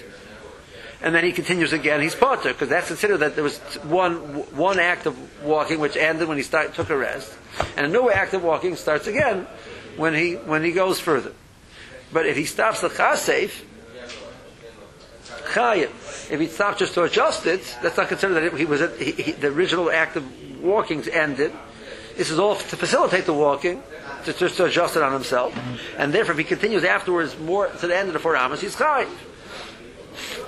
and 1.03 1.15
then 1.15 1.25
he 1.25 1.33
continues 1.33 1.73
again, 1.73 2.01
he's 2.01 2.15
potter 2.15 2.53
because 2.53 2.69
that's 2.69 2.89
considered 2.89 3.19
that 3.19 3.35
there 3.35 3.45
was 3.45 3.59
one 3.85 4.15
one 4.57 4.79
act 4.79 5.07
of 5.07 5.43
walking 5.45 5.81
which 5.81 5.97
ended 5.97 6.29
when 6.29 6.37
he 6.37 6.43
start, 6.43 6.75
took 6.75 6.91
a 6.91 6.97
rest, 6.97 7.33
and 7.77 7.87
a 7.87 7.89
new 7.89 8.11
act 8.11 8.35
of 8.35 8.43
walking 8.43 8.77
starts 8.77 9.07
again 9.07 9.47
when 9.97 10.15
he 10.15 10.35
when 10.35 10.63
he 10.63 10.73
goes 10.73 11.01
further. 11.01 11.33
But 12.13 12.27
if 12.27 12.37
he 12.37 12.45
stops 12.45 12.81
the 12.81 12.89
chasef, 12.89 13.65
chayim. 15.53 15.91
If 16.31 16.39
he 16.39 16.47
stops 16.47 16.79
just 16.79 16.95
to 16.95 17.05
adjust 17.05 17.47
it, 17.47 17.77
that's 17.83 17.97
not 17.97 18.09
considered 18.09 18.35
that 18.35 18.59
he 18.59 18.65
was 18.65 18.81
he, 18.99 19.13
he, 19.13 19.33
the 19.33 19.49
original 19.49 19.91
act 19.91 20.17
of 20.17 20.63
walking 20.63 21.03
ended. 21.09 21.53
This 22.17 22.31
is 22.31 22.39
all 22.39 22.57
to 22.57 22.77
facilitate 22.77 23.25
the 23.25 23.33
walking, 23.33 23.83
to 24.25 24.33
just 24.35 24.57
to 24.59 24.67
adjust 24.67 24.97
it 24.97 25.03
on 25.03 25.13
himself, 25.13 25.59
and 25.97 26.13
therefore 26.13 26.33
if 26.33 26.39
he 26.39 26.45
continues 26.45 26.85
afterwards 26.85 27.39
more 27.39 27.69
to 27.69 27.87
the 27.87 27.97
end 27.97 28.09
of 28.09 28.13
the 28.13 28.19
four 28.19 28.37
amas, 28.37 28.61
he's 28.61 28.77
chayim. 28.77 29.09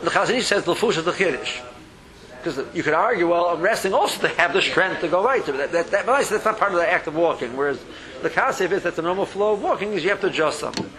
The 0.03 0.11
Chazon 0.11 0.35
Ish 0.35 0.47
says 0.47 0.67
l'fush 0.67 0.99
is 0.99 1.05
the 1.05 1.13
chiddush. 1.13 1.63
Because 2.43 2.75
you 2.75 2.83
could 2.83 2.95
argue, 2.95 3.31
well, 3.31 3.47
I'm 3.47 3.61
resting 3.61 3.95
also 3.95 4.21
to 4.27 4.29
have 4.35 4.53
the 4.53 4.61
strength 4.61 5.01
to 5.03 5.09
go 5.09 5.25
right. 5.25 5.47
That, 5.47 5.71
that, 5.71 5.91
that, 5.93 6.07
but 6.07 6.29
that's 6.29 6.45
not 6.45 6.59
part 6.59 6.73
of 6.73 6.79
the 6.79 6.91
act 6.91 7.07
of 7.07 7.15
walking. 7.15 7.57
Whereas 7.57 7.81
the 8.21 8.31
kasef 8.31 8.73
is 8.73 8.83
that 8.83 8.97
the 8.97 9.03
normal 9.03 9.27
flow 9.27 9.53
of 9.53 9.63
walking 9.63 9.93
is 9.93 10.03
you 10.03 10.11
have 10.11 10.21
to 10.23 10.27
adjust 10.27 10.59
something. 10.59 10.91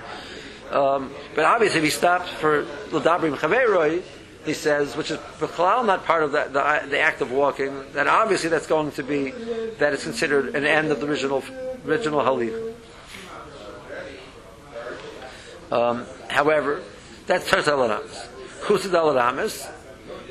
Um, 0.72 1.12
but 1.36 1.44
obviously, 1.44 1.80
if 1.80 1.84
he 1.84 1.90
stops 1.90 2.30
for 2.30 2.64
l'dabrim 2.92 3.36
chaveroi, 3.36 4.04
he 4.46 4.54
says, 4.54 4.96
which 4.96 5.12
is 5.12 5.18
b'chalal 5.18 5.86
not 5.86 6.06
part 6.06 6.24
of 6.24 6.32
that, 6.32 6.54
the, 6.54 6.90
the 6.90 7.00
act 7.00 7.22
of 7.22 7.32
walking, 7.32 7.84
then 7.94 8.08
obviously 8.08 8.50
that's 8.50 8.68
going 8.68 8.92
to 8.94 9.04
be 9.04 9.32
that 9.80 9.94
is 9.94 10.04
considered 10.04 10.56
an 10.56 10.66
end 10.66 10.92
of 10.92 11.00
the 11.02 11.08
original 11.08 11.44
original 11.86 12.22
halif. 12.22 12.74
Um, 15.72 16.06
however, 16.30 16.82
that's 17.26 17.50
Ters 17.50 17.68
Chusad 18.66 18.92
Alanamis, 18.92 19.70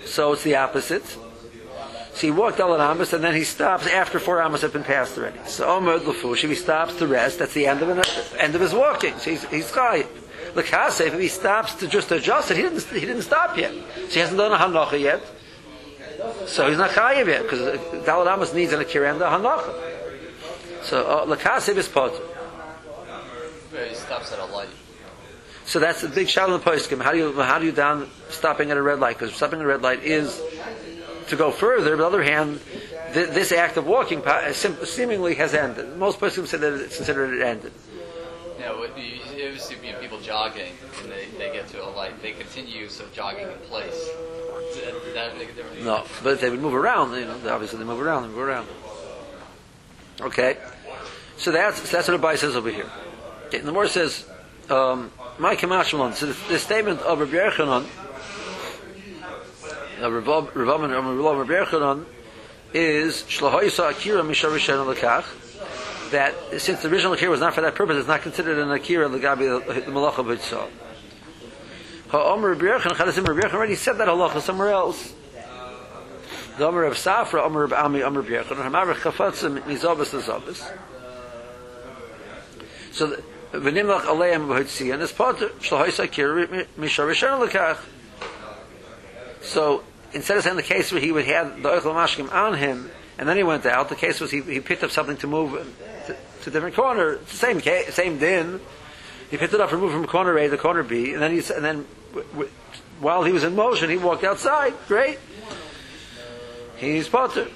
so 0.07 0.33
it's 0.33 0.43
the 0.43 0.57
opposite. 0.57 1.07
So 1.07 2.27
he 2.27 2.31
walked 2.31 2.59
Alanamis 2.59 3.13
and 3.13 3.25
then 3.25 3.35
he 3.35 3.45
stops 3.45 3.87
after 3.87 4.19
four 4.19 4.43
Amos 4.43 4.63
have 4.63 4.73
been 4.73 4.85
passed 4.85 5.17
already. 5.17 5.39
So 5.47 5.67
Omer 5.69 5.99
Lafush, 5.99 6.45
if 6.45 6.51
he 6.51 6.57
stops 6.57 6.97
to 6.97 7.07
rest, 7.07 7.39
that's 7.39 7.55
the 7.55 7.67
end 7.67 7.83
of 7.83 7.89
end 8.39 8.55
of 8.55 8.61
his 8.61 8.75
walking. 8.75 9.17
So 9.19 9.31
he's, 9.31 9.45
he's 9.49 9.71
chayiv. 9.71 10.07
L'kasef, 10.55 11.07
if 11.07 11.21
he 11.21 11.29
stops 11.29 11.75
to 11.77 11.89
just 11.89 12.11
adjust 12.13 12.51
it, 12.51 12.57
he 12.59 12.63
didn't, 12.63 12.83
he 12.85 13.01
didn't 13.01 13.23
stop 13.23 13.57
yet. 13.57 13.73
So 13.95 14.09
he 14.09 14.21
hasn't 14.21 14.39
done 14.39 14.53
a 14.53 14.59
hanacha 14.59 15.01
yet. 15.01 15.23
So 16.47 16.69
he's 16.69 16.79
not 16.79 16.91
chayiv 16.91 17.27
yet, 17.27 17.43
because 17.43 17.79
Dalad 18.05 18.33
Amos 18.33 18.53
needs 18.53 18.73
an 18.73 18.81
akira 18.81 19.13
and 19.13 19.23
a 19.23 19.27
hanacha. 19.27 19.75
So 20.83 21.07
uh, 21.09 21.25
L'kasef 21.25 21.77
is 21.77 21.89
potter. 21.89 22.21
He 23.89 23.95
stops 23.95 24.33
at 24.33 24.39
a 24.39 24.47
light. 24.47 24.69
So 25.73 25.79
that's 25.79 26.03
the 26.03 26.09
big 26.09 26.29
shalom 26.29 26.61
poskim. 26.61 27.01
How 27.01 27.13
do 27.13 27.17
you 27.17 27.33
how 27.41 27.59
do 27.59 27.65
you 27.65 27.73
down 27.73 28.07
stopping 28.29 28.71
at 28.71 28.77
a 28.77 28.83
red 28.83 29.01
light? 29.01 29.19
Because 29.19 29.35
stopping 29.35 29.59
at 29.59 29.65
a 29.65 29.67
red 29.67 29.81
light 29.81 30.05
is 30.05 30.39
to 31.29 31.37
go 31.37 31.51
further. 31.51 31.97
But 31.97 32.05
on 32.05 32.13
the 32.13 32.19
other 32.19 32.23
hand, 32.23 32.61
th- 33.15 33.31
this 33.31 33.53
act 33.53 33.79
of 33.79 33.87
walking 33.87 34.23
sim- 34.53 34.85
seemingly 34.85 35.35
has 35.37 35.55
ended. 35.55 35.97
Most 35.97 36.21
poskim 36.21 36.47
say 36.47 36.59
that 36.59 36.75
it's 36.75 36.97
considered 36.97 37.33
it 37.39 37.43
ended. 37.43 37.73
You 38.59 38.67
know, 38.67 38.79
what 38.81 38.99
you, 38.99 39.19
you 39.35 39.57
see 39.57 39.77
you 39.83 39.95
know, 39.95 39.99
people 39.99 40.21
jogging 40.21 40.73
and 41.03 41.11
they, 41.11 41.25
they 41.39 41.51
get 41.51 41.69
to 41.69 41.83
a 41.83 41.89
light, 41.89 42.21
they 42.21 42.33
continue 42.33 42.85
of 42.85 43.11
jogging 43.15 43.47
in 43.47 43.59
place. 43.61 44.11
That, 44.75 45.15
that 45.15 45.39
make 45.39 45.49
a 45.49 45.55
difference? 45.55 45.83
No, 45.83 46.05
but 46.23 46.35
if 46.35 46.43
they 46.43 46.51
would 46.51 46.61
move 46.61 46.75
around, 46.75 47.15
you 47.15 47.25
know, 47.25 47.39
obviously 47.49 47.79
they 47.79 47.87
move 47.87 48.03
around, 48.03 48.25
they 48.25 48.29
move 48.29 48.41
around. 48.41 48.69
Okay, 50.21 50.59
so 51.39 51.51
that's 51.51 51.91
that's 51.91 52.09
what 52.09 52.21
the 52.21 52.27
Abai 52.29 52.37
says 52.37 52.57
over 52.57 52.71
here. 52.71 52.91
Okay, 53.47 53.61
and 53.61 53.67
the 53.67 53.73
more 53.73 53.89
says, 53.89 54.29
um, 54.69 55.11
"My 55.39 55.57
kamashmalon." 55.57 56.15
So 56.15 56.27
the, 56.27 56.37
the 56.49 56.59
statement 56.59 57.01
of 57.01 57.21
Rabbi 57.21 57.33
Yechanan, 57.33 57.87
Rav 60.01 60.55
Yechanan, 60.55 62.05
is 62.75 63.23
shlohoysa 63.23 63.91
akira 63.91 64.23
misharishen 64.23 64.95
lekach. 64.95 65.25
That 66.11 66.35
since 66.61 66.83
the 66.83 66.89
original 66.91 67.15
akira 67.15 67.31
was 67.31 67.41
not 67.41 67.55
for 67.55 67.63
that 67.63 67.75
purpose, 67.75 67.97
it's 67.97 68.09
not 68.09 68.23
considered 68.23 68.59
an 68.59 68.71
akira 68.71 69.09
legabi 69.09 69.65
the 69.67 69.91
malacha 69.91 70.25
b'tzah. 70.25 70.69
Ha'omer 72.11 72.51
Rabbi 72.51 72.65
Yechanan, 72.65 72.97
Chadasim 72.97 73.27
Rabbi 73.27 73.41
Yechanan 73.41 73.55
already 73.55 73.77
said 73.77 73.99
that 73.99 74.09
halacha 74.09 74.41
somewhere 74.41 74.71
else. 74.71 75.15
The 76.59 76.67
Omer 76.67 76.85
of 76.85 76.95
Safra, 76.95 77.43
Omer 77.47 77.65
of 77.65 77.73
Ami, 77.73 78.03
Omer 78.03 78.21
of 78.21 78.27
Yechon, 78.27 78.57
Hamar 78.63 78.95
Chafatzim, 78.95 79.59
Mizobas 79.63 80.13
Lezobas. 80.13 80.71
So, 82.93 83.07
the- 83.07 83.23
V'nimlach. 83.53 84.07
So, 89.43 89.85
instead 90.13 90.37
of 90.37 90.45
saying 90.45 90.57
the 90.57 90.63
case 90.63 90.93
where 90.93 91.01
he 91.01 91.13
would 91.13 91.27
have 91.27 91.63
the 91.63 91.69
Oichel 91.69 91.95
Mashkim 91.95 92.33
on 92.33 92.55
him, 92.55 92.91
and 93.19 93.29
then 93.29 93.37
he 93.37 93.43
went 93.43 93.67
out, 93.67 93.89
the 93.89 93.95
case 93.95 94.21
was 94.21 94.31
he, 94.31 94.41
he 94.41 94.61
picked 94.61 94.83
up 94.83 94.91
something 94.91 95.17
to 95.19 95.27
move 95.27 95.53
to, 96.07 96.17
to 96.43 96.51
a 96.51 96.53
different 96.53 96.75
corner, 96.75 97.17
the 97.17 97.37
same 97.37 97.61
case, 97.61 97.95
same 97.95 98.19
din. 98.19 98.61
He 99.31 99.37
picked 99.37 99.55
it 99.55 99.61
up, 99.61 99.73
removed 99.73 99.95
from 99.95 100.07
corner 100.07 100.37
A 100.39 100.49
to 100.49 100.59
corner 100.59 100.83
B, 100.83 101.13
and 101.13 101.23
then 101.23 101.31
he, 101.33 101.39
and 101.55 101.65
then 101.65 101.87
w- 102.11 102.29
w- 102.33 102.51
while 103.01 103.25
he 103.25 103.33
was 103.33 103.45
in 103.45 103.57
motion, 103.57 103.91
he 103.91 103.97
walked 103.97 104.25
outside. 104.25 104.75
Great 104.89 105.19
he's 106.83 107.09
potter. 107.09 107.47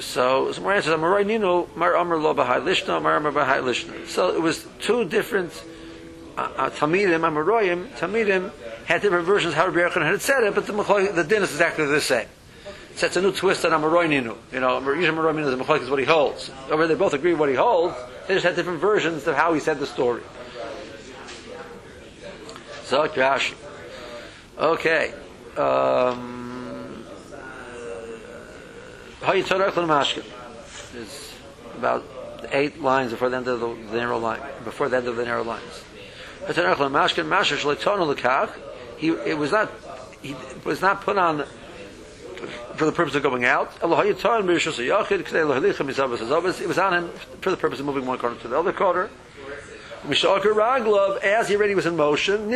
So, 0.00 0.52
so 0.52 0.62
more 0.62 0.72
answers. 0.72 0.94
Amaroy 0.94 1.26
Nino, 1.26 1.68
Mar 1.76 1.94
Amar 1.94 2.18
Lo 2.18 2.34
Bahai 2.34 2.62
Lishna, 2.62 3.00
Mar 3.02 3.16
Amar 3.16 3.32
Bahai 3.32 3.62
Lishna. 3.62 4.06
So 4.06 4.34
it 4.34 4.40
was 4.40 4.66
two 4.80 5.04
different 5.04 5.52
uh, 6.36 6.50
uh, 6.56 6.70
Tamidim, 6.70 7.20
Amaroyim, 7.20 7.86
Tamidim 7.98 8.50
had 8.86 9.02
different 9.02 9.26
versions 9.26 9.54
how 9.54 9.68
Rabbi 9.68 10.02
had 10.02 10.22
said 10.22 10.42
it, 10.44 10.54
but 10.54 10.66
the, 10.66 10.72
the 11.14 11.24
din 11.24 11.42
is 11.42 11.52
exactly 11.52 11.86
the 11.86 12.00
same. 12.00 12.26
So 12.96 13.06
it's 13.06 13.16
a 13.16 13.22
new 13.22 13.32
twist 13.32 13.64
on 13.64 13.72
Amaroy 13.72 14.08
Nino. 14.08 14.36
You 14.52 14.60
know, 14.60 14.78
usually 14.80 15.16
Amaroy 15.16 15.44
the 15.44 15.62
Machloek 15.62 15.82
is 15.82 15.90
what 15.90 15.98
he 15.98 16.04
holds. 16.04 16.50
Over 16.70 16.86
they 16.86 16.94
both 16.94 17.14
agree 17.14 17.34
what 17.34 17.48
he 17.48 17.54
holds, 17.54 17.94
they 18.26 18.34
just 18.34 18.44
had 18.44 18.56
different 18.56 18.80
versions 18.80 19.26
of 19.26 19.36
how 19.36 19.52
he 19.54 19.60
said 19.60 19.78
the 19.78 19.86
story. 19.86 20.22
So. 22.84 23.02
Okay. 24.58 25.14
Um, 25.56 26.49
Is 30.94 31.32
about 31.76 32.04
eight 32.52 32.80
lines 32.80 33.10
before 33.12 33.28
the 33.28 33.36
end 33.36 33.48
of 33.48 33.60
the, 33.60 33.68
the 33.90 33.96
narrow 33.96 34.18
line, 34.18 34.40
before 34.64 34.88
the 34.88 34.96
end 34.96 35.08
of 35.08 35.16
the 35.16 35.24
narrow 35.24 35.44
lines. 35.44 35.84
He 38.96 39.08
it 39.08 39.38
was 39.38 39.52
not 39.52 39.70
he 40.22 40.34
was 40.64 40.80
not 40.80 41.02
put 41.02 41.18
on 41.18 41.44
for 42.76 42.86
the 42.86 42.92
purpose 42.92 43.14
of 43.14 43.22
going 43.22 43.44
out. 43.44 43.72
It 43.82 43.86
was 46.66 46.78
on 46.78 46.94
him 46.94 47.10
for 47.40 47.50
the 47.50 47.56
purpose 47.56 47.80
of 47.80 47.86
moving 47.86 48.06
one 48.06 48.18
corner 48.18 48.36
to 48.36 48.48
the 48.48 48.58
other 48.58 48.72
corner. 48.72 49.10
As 51.22 51.48
he 51.48 51.56
already 51.56 51.74
was 51.74 51.84
in 51.84 51.96
motion. 51.96 52.48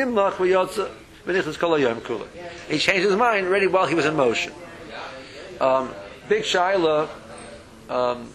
He 2.69 2.79
changed 2.79 3.05
his 3.07 3.17
mind 3.17 3.47
already 3.47 3.67
while 3.67 3.87
he 3.87 3.95
was 3.95 4.07
in 4.07 4.17
motion. 4.17 4.53
Um, 5.61 5.95
Big 6.29 6.43
Shaila, 6.43 7.09
um, 7.91 8.31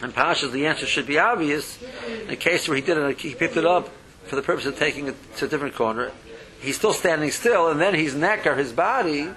and 0.00 0.14
Pasha's 0.14 0.52
the 0.52 0.66
answer 0.66 0.86
should 0.86 1.06
be 1.06 1.18
obvious. 1.18 1.82
In 2.24 2.30
a 2.30 2.36
case 2.36 2.68
where 2.68 2.76
he 2.76 2.82
did 2.82 2.96
it, 2.96 3.20
he 3.20 3.34
picked 3.34 3.56
it 3.56 3.66
up 3.66 3.88
for 4.24 4.36
the 4.36 4.42
purpose 4.42 4.66
of 4.66 4.78
taking 4.78 5.08
it 5.08 5.16
to 5.36 5.46
a 5.46 5.48
different 5.48 5.74
corner. 5.74 6.12
He's 6.60 6.76
still 6.76 6.92
standing 6.92 7.30
still, 7.30 7.68
and 7.68 7.80
then 7.80 7.94
his 7.94 8.14
neck 8.14 8.46
or 8.46 8.54
his 8.54 8.72
body 8.72 9.28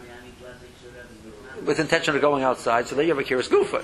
with 1.65 1.80
intention 1.80 2.15
of 2.15 2.21
going 2.21 2.43
outside. 2.43 2.88
So 2.88 2.95
there 2.95 3.06
you 3.06 3.12
have 3.12 3.19
a 3.19 3.24
kiris 3.24 3.47
gufa. 3.47 3.84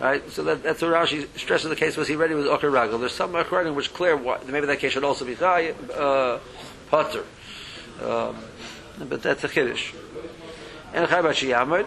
Right, 0.00 0.28
so 0.28 0.42
that, 0.44 0.64
that's 0.64 0.82
what 0.82 0.90
Rashi 0.90 1.26
stresses. 1.38 1.70
The 1.70 1.76
case 1.76 1.96
was 1.96 2.08
he 2.08 2.16
ready 2.16 2.34
with 2.34 2.46
Oker 2.46 2.70
Ragel. 2.70 2.98
There's 2.98 3.14
some 3.14 3.34
according 3.36 3.76
which 3.76 3.94
clear 3.94 4.16
what, 4.16 4.46
maybe 4.48 4.66
that 4.66 4.80
case 4.80 4.92
should 4.92 5.04
also 5.04 5.24
be 5.24 5.36
uh, 5.36 6.38
Potter, 6.90 7.24
um, 8.02 8.36
but 9.08 9.22
that's 9.22 9.44
a 9.44 9.48
chiddush. 9.48 9.94
And 10.94 11.08
Chay 11.08 11.22
Bashi 11.22 11.48
Yamud. 11.48 11.86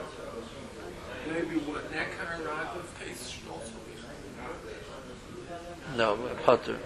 Maybe 1.30 1.58
what 1.60 1.90
that 1.94 2.08
kind 2.18 2.42
of 2.42 2.48
Raglav 2.48 3.00
case 3.00 3.30
should 3.30 3.50
also 3.50 3.72
be. 3.88 3.94
No, 5.98 6.18
Potter. 6.44 6.78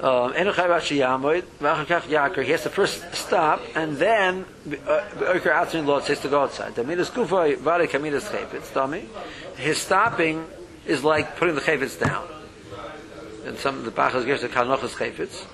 Um, 0.00 0.32
Enu 0.34 0.52
Chay 0.52 0.68
Bashi 0.68 0.98
Yamud. 0.98 1.42
V'achar 1.60 1.86
Kach 1.86 2.02
Yakar. 2.02 2.44
He 2.44 2.52
has 2.52 2.62
to 2.62 2.70
first 2.70 3.12
stop, 3.12 3.60
and 3.74 3.96
then 3.96 4.44
uh, 4.86 5.02
Oker 5.26 5.50
Atzin 5.50 5.84
Lot 5.84 6.04
says 6.04 6.20
to 6.20 6.28
go 6.28 6.42
outside. 6.42 6.76
The 6.76 6.84
midas 6.84 7.10
kufa 7.10 7.56
vare 7.56 7.88
kamidas 7.88 8.30
chaypitz. 8.30 8.72
Dummy. 8.72 9.08
His 9.56 9.78
stopping 9.78 10.46
is 10.86 11.02
like 11.02 11.36
putting 11.38 11.56
the 11.56 11.60
chayfetz 11.60 11.98
down. 11.98 12.28
And 13.44 13.58
some 13.58 13.78
of 13.78 13.84
the 13.84 13.90
Bachas 13.90 14.24
gives 14.24 14.42
the 14.42 14.48
Kanochas 14.48 14.94
chayfetz. 14.94 15.44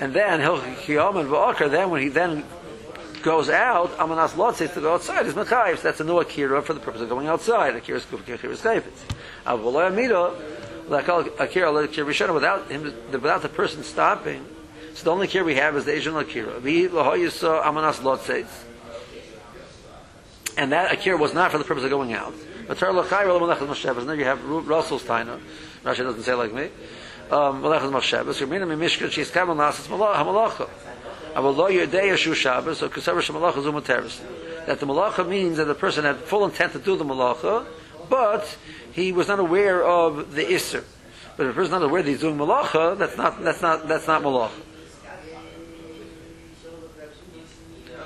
And 0.00 0.12
then 0.12 0.40
he'll 0.40 0.60
and. 0.60 1.72
Then 1.72 1.90
when 1.90 2.02
he 2.02 2.08
then 2.08 2.42
goes 3.24 3.48
out, 3.48 3.90
amanas 3.96 4.32
lotzis 4.34 4.72
to 4.74 4.80
go 4.80 4.94
outside 4.94 5.26
is 5.26 5.34
mechayiv. 5.34 5.80
That's 5.80 5.98
a 5.98 6.04
new 6.04 6.18
akira 6.20 6.62
for 6.62 6.74
the 6.74 6.80
purpose 6.80 7.00
of 7.00 7.08
going 7.08 7.26
outside. 7.26 7.74
Akira 7.74 7.98
is 7.98 8.04
chayfetz. 8.04 8.84
Avoloy 9.46 9.88
amida, 9.88 10.34
like 10.88 11.08
akira, 11.08 11.70
like 11.72 11.90
akira 11.90 12.32
without 12.32 12.70
him, 12.70 12.94
without 13.10 13.42
the 13.42 13.48
person 13.48 13.82
stopping. 13.82 14.44
So 14.92 15.04
the 15.04 15.10
only 15.10 15.26
akira 15.26 15.42
we 15.42 15.54
have 15.56 15.74
is 15.76 15.86
the 15.86 15.92
Asian 15.92 16.14
akira. 16.14 16.60
Vi 16.60 16.88
lahoyisa 16.88 17.64
amanas 17.64 18.00
lotzis. 18.00 18.46
And 20.56 20.70
that 20.72 20.92
akira 20.92 21.16
was 21.16 21.32
not 21.34 21.50
for 21.50 21.58
the 21.58 21.64
purpose 21.64 21.82
of 21.82 21.90
going 21.90 22.12
out. 22.12 22.34
But 22.68 22.78
Torah 22.78 22.92
lachai 22.92 23.24
rolam 23.24 23.56
alechas 23.56 23.66
mashevas. 23.66 24.06
Now 24.06 24.12
you 24.12 24.24
have 24.24 24.44
Ru- 24.44 24.60
Russell's 24.60 25.02
taina. 25.02 25.40
Rashi 25.82 25.98
doesn't 25.98 26.22
say 26.22 26.34
like 26.34 26.52
me. 26.52 26.64
Um, 27.30 27.62
alechas 27.62 27.90
mashevas. 27.90 29.10
She's 29.10 29.30
kamal 29.30 29.56
nasas 29.56 29.88
hamalacha. 29.88 30.68
Aval 30.68 30.93
That 34.66 34.80
the 34.80 34.86
malacha 34.86 35.28
means 35.28 35.56
that 35.56 35.64
the 35.64 35.74
person 35.74 36.04
had 36.04 36.16
full 36.16 36.44
intent 36.44 36.72
to 36.72 36.78
do 36.78 36.96
the 36.96 37.04
malacha, 37.04 37.66
but 38.08 38.56
he 38.92 39.10
was 39.12 39.28
not 39.28 39.40
aware 39.40 39.84
of 39.84 40.34
the 40.34 40.44
isser. 40.44 40.84
But 41.36 41.46
if 41.46 41.54
person 41.54 41.64
is 41.64 41.70
not 41.72 41.82
aware 41.82 42.02
that 42.02 42.08
he's 42.08 42.20
doing 42.20 42.38
malacha, 42.38 42.96
that's 42.96 43.16
not 43.16 43.42
that's 43.42 43.60
not 43.60 43.88
that's 43.88 44.06
not 44.06 44.22
malacha. 44.22 44.52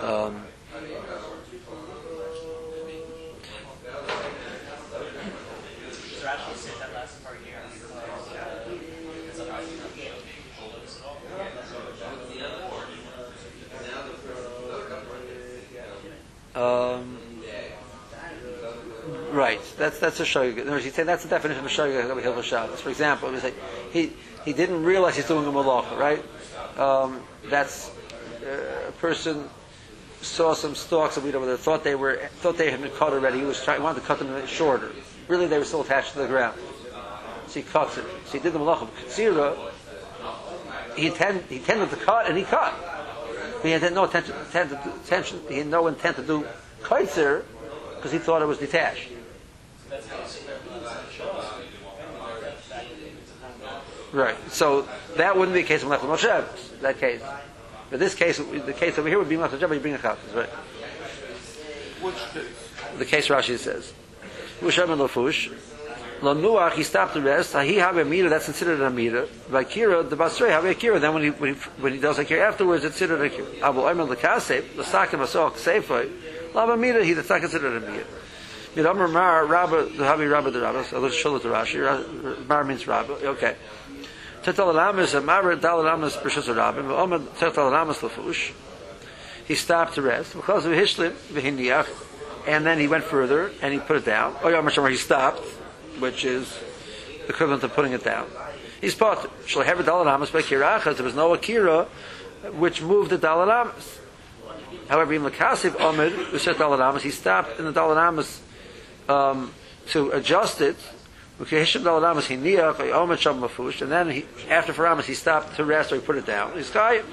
Um, 0.00 0.44
Rashi 6.22 6.54
said 6.54 6.74
that 6.80 6.94
last 6.94 7.24
part 7.24 7.38
here. 7.44 7.56
Because 9.24 9.40
otherwise 9.40 9.70
you 9.70 9.78
don't 9.78 9.96
get 9.96 10.06
it. 10.06 10.28
Um, 16.58 17.18
right. 19.30 19.60
That's 19.76 20.00
that's 20.00 20.18
a 20.18 20.24
shogeg. 20.24 20.58
In 20.58 20.68
other 20.68 20.80
he'd 20.80 20.94
say 20.94 21.04
that's 21.04 21.22
the 21.22 21.28
definition 21.28 21.64
of 21.64 21.70
a 21.70 22.42
Shabbos. 22.42 22.80
For 22.80 22.90
example, 22.90 23.32
he 23.92 24.12
he 24.44 24.52
didn't 24.52 24.82
realize 24.82 25.14
he's 25.14 25.28
doing 25.28 25.46
a 25.46 25.50
malacha. 25.50 25.96
Right. 25.96 26.22
Um, 26.78 27.20
that's 27.44 27.90
uh, 28.44 28.88
a 28.88 28.92
person 28.92 29.48
saw 30.20 30.52
some 30.52 30.74
stalks 30.74 31.16
of 31.16 31.22
wheat 31.22 31.36
over 31.36 31.46
there. 31.46 31.56
Thought 31.56 31.84
they 31.84 31.94
were 31.94 32.16
thought 32.40 32.58
they 32.58 32.72
had 32.72 32.82
been 32.82 32.90
cut 32.90 33.12
already. 33.12 33.38
He 33.38 33.44
was 33.44 33.62
trying 33.62 33.80
wanted 33.80 34.00
to 34.00 34.06
cut 34.06 34.18
them 34.18 34.46
shorter. 34.46 34.90
Really, 35.28 35.46
they 35.46 35.58
were 35.58 35.64
still 35.64 35.82
attached 35.82 36.14
to 36.14 36.18
the 36.18 36.26
ground. 36.26 36.58
So 37.46 37.60
he 37.60 37.62
cuts 37.62 37.98
it. 37.98 38.04
So 38.26 38.32
he 38.32 38.38
did 38.40 38.52
the 38.52 38.58
malacha 38.58 38.82
of 38.82 38.94
katsira. 38.96 39.56
He 40.96 41.06
intend, 41.06 41.44
he 41.48 41.56
intended 41.56 41.90
to 41.90 41.96
cut, 41.96 42.26
and 42.26 42.36
he 42.36 42.42
cut. 42.42 42.74
He 43.62 43.70
had 43.70 43.92
no 43.92 44.04
attention, 44.04 44.34
attention 44.36 45.40
he 45.48 45.58
had 45.58 45.66
no 45.66 45.86
intent 45.88 46.16
to 46.16 46.22
do 46.22 46.46
kaitzer 46.82 47.44
because 47.96 48.12
he 48.12 48.18
thought 48.18 48.42
it 48.42 48.46
was 48.46 48.58
detached. 48.58 49.10
Right. 54.12 54.36
So 54.50 54.88
that 55.16 55.36
wouldn't 55.36 55.54
be 55.54 55.60
a 55.60 55.64
case 55.64 55.82
of 55.82 55.88
Melech 55.88 56.02
Moshe. 56.02 56.80
That 56.80 56.98
case. 56.98 57.22
But 57.90 57.98
this 57.98 58.14
case, 58.14 58.38
the 58.38 58.72
case 58.72 58.98
over 58.98 59.08
here 59.08 59.18
would 59.18 59.28
be 59.28 59.36
Melech 59.36 59.50
Moshe, 59.50 59.60
but 59.60 59.74
you 59.74 59.80
bring 59.80 59.94
a 59.94 59.98
chatas, 59.98 60.34
right? 60.34 60.48
Which 62.00 62.14
case? 62.32 62.98
The 62.98 63.04
case 63.04 63.28
Rashi 63.28 63.58
says. 63.58 63.92
Ushem 64.60 64.90
and 64.90 65.00
Lafush. 65.00 65.52
Lo 66.20 66.34
Nuach, 66.34 66.72
he 66.72 66.82
stopped 66.82 67.14
to 67.14 67.20
rest. 67.20 67.56
He 67.56 67.76
have 67.76 67.96
a 67.96 68.04
meter, 68.04 68.28
that's 68.28 68.46
considered 68.46 68.80
a 68.80 68.90
meter. 68.90 69.26
Vakira, 69.50 70.08
the 70.08 70.16
Basrei 70.16 70.50
have 70.50 70.64
a 70.64 70.74
kira. 70.74 71.00
Then 71.00 71.14
when 71.14 71.22
he, 71.22 71.30
when 71.30 71.54
he, 71.54 71.60
when 71.80 71.92
he 71.92 72.00
does 72.00 72.18
a 72.18 72.24
kira 72.24 72.40
afterwards, 72.48 72.84
it's 72.84 72.98
considered 72.98 73.24
a 73.24 73.30
kira. 73.30 73.60
Abu 73.62 73.80
Omer 73.82 74.04
Lekasef, 74.04 74.76
the 74.76 74.82
Sakim 74.82 75.20
Asok 75.20 75.52
Seifai, 75.52 76.54
Lava 76.54 76.76
meter, 76.76 77.04
he, 77.04 77.12
that's 77.12 77.28
not 77.28 77.40
considered 77.40 77.82
a 77.82 77.90
meter. 77.90 78.06
Midomer 78.74 79.10
Mar, 79.10 79.46
Rabba, 79.46 79.84
the 79.84 80.04
Habi 80.04 80.30
Rabba 80.30 80.50
the 80.50 80.60
Rabba, 80.60 80.84
so 80.84 80.98
let's 81.00 81.14
show 81.14 81.38
to 81.38 81.48
Rashi. 81.48 82.46
Mar 82.48 82.64
means 82.64 82.86
Rabba, 82.86 83.12
okay. 83.28 83.56
Tetal 84.42 84.70
Alamas, 84.70 85.14
a 85.14 85.20
Mar 85.20 85.54
Dal 85.56 85.80
Alamas, 85.80 86.16
Precious 86.16 86.48
Rabba, 86.48 86.80
Omer 86.80 87.20
Tetal 87.38 87.68
Alamas 87.68 87.98
Lafush. 87.98 88.52
He 89.46 89.54
stopped 89.54 89.94
to 89.94 90.02
rest. 90.02 90.34
Because 90.34 90.66
of 90.66 90.72
Hishlim, 90.72 91.12
V'hindiach, 91.32 91.88
and 92.46 92.66
then 92.66 92.78
he 92.78 92.86
went 92.86 93.04
further 93.04 93.50
and 93.62 93.72
he 93.72 93.80
put 93.80 93.96
it 93.96 94.04
down. 94.04 94.36
Oh, 94.42 94.48
yeah, 94.48 94.60
Mashamar, 94.60 94.90
he 94.90 94.96
stopped, 94.96 95.42
which 96.00 96.24
is 96.24 96.58
equivalent 97.28 97.62
to 97.62 97.68
putting 97.68 97.92
it 97.92 98.04
down. 98.04 98.26
He's 98.80 98.94
part 98.94 99.24
a 99.24 99.28
dalaramas 99.28 100.32
by 100.32 100.42
kirachas. 100.42 100.96
There 100.96 101.04
was 101.04 101.14
no 101.14 101.34
akira 101.34 101.84
which 102.52 102.80
moved 102.80 103.10
the 103.10 103.18
dalaramas. 103.18 103.98
However, 104.88 105.12
in 105.14 105.22
Makasiv 105.22 105.80
Omer, 105.80 106.08
who 106.08 106.38
said 106.38 106.56
dalaramas, 106.56 107.00
he 107.00 107.10
stopped 107.10 107.58
in 107.58 107.66
the 107.66 107.72
dalaramas 107.72 108.40
um, 109.08 109.52
to 109.88 110.10
adjust 110.10 110.60
it. 110.60 110.76
And 111.38 111.46
then 111.46 111.60
he, 114.10 114.26
after 114.50 114.72
Faramas 114.72 115.04
he 115.04 115.14
stopped 115.14 115.54
to 115.54 115.64
rest 115.64 115.92
or 115.92 115.96
he 115.96 116.00
put 116.00 116.16
it 116.16 116.26
down. 116.26 116.54
He's 116.54 116.68
kayim. 116.68 117.04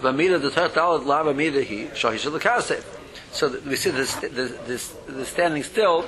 Vamida 0.00 0.40
the 0.40 0.50
third 0.50 0.72
dalad 0.72 1.04
lava 1.04 1.34
mida 1.34 1.62
he 1.62 1.84
shahish 1.88 2.30
lekasef. 2.30 2.93
So 3.34 3.48
we 3.66 3.74
see 3.74 3.90
this, 3.90 4.14
this, 4.14 4.52
this, 4.64 4.88
the 5.08 5.26
standing 5.26 5.64
still 5.64 6.06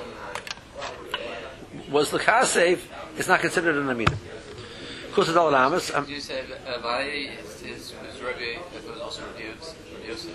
was 1.91 2.09
the 2.09 2.19
kasef. 2.19 2.79
It's 3.17 3.27
not 3.27 3.41
considered 3.41 3.75
an 3.75 3.89
amida. 3.89 4.15
Kusa 5.11 5.33
dalad 5.33 5.53
amas. 5.53 5.93
um, 5.93 6.07
You 6.07 6.21
said 6.21 6.45
Avai 6.65 7.37
is, 7.43 7.61
is, 7.63 7.93
is 8.07 8.21
Rabbi, 8.23 8.59
was 8.89 9.01
also 9.01 9.23
Rabbi 9.23 10.07
Yosef. 10.07 10.31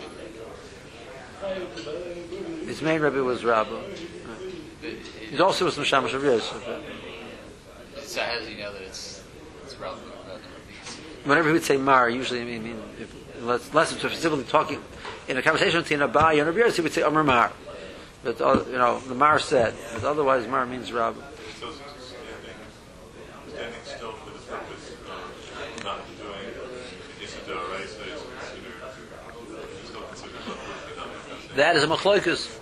His 2.67 2.83
main 2.83 3.01
rabbi 3.01 3.21
was 3.21 3.43
Rabbi. 3.43 3.81
He 5.31 5.41
also 5.41 5.65
was 5.65 5.79
Mishamash 5.79 6.13
of 6.13 6.23
Yosef. 6.23 6.63
So 8.03 8.21
how 8.23 8.35
does 8.39 8.47
he 8.47 8.57
know 8.57 8.71
that 8.71 8.83
it's, 8.83 9.23
it's 9.65 9.79
Rabbi 9.79 9.97
Whenever 11.25 11.49
he 11.49 11.53
would 11.55 11.65
say 11.65 11.79
Mar, 11.79 12.11
usually 12.11 12.43
I 12.43 12.45
mean, 12.45 12.61
I 12.61 12.65
mean 12.65 12.83
if, 13.01 13.39
unless, 13.39 13.69
unless 13.71 13.93
it's 13.93 14.03
specifically 14.03 14.45
talking 14.45 14.83
in 15.29 15.37
a 15.37 15.43
conversation 15.43 15.83
between 15.83 16.01
Abai 16.01 16.39
and 16.39 16.47
Rabbi 16.55 16.71
he 16.71 16.83
would 16.83 16.93
say 16.93 17.03
Amar 17.03 17.25
Mar. 17.25 17.53
But 18.25 18.41
uh, 18.41 18.65
you 18.67 18.79
know, 18.79 19.01
the 19.01 19.15
Mar 19.15 19.39
said, 19.39 19.75
but 19.95 20.05
otherwise 20.05 20.47
Mar 20.47 20.67
means 20.67 20.91
not 20.93 21.17
That 31.57 31.77
is 31.77 31.85
a 31.85 31.87
machloikus. 31.87 32.59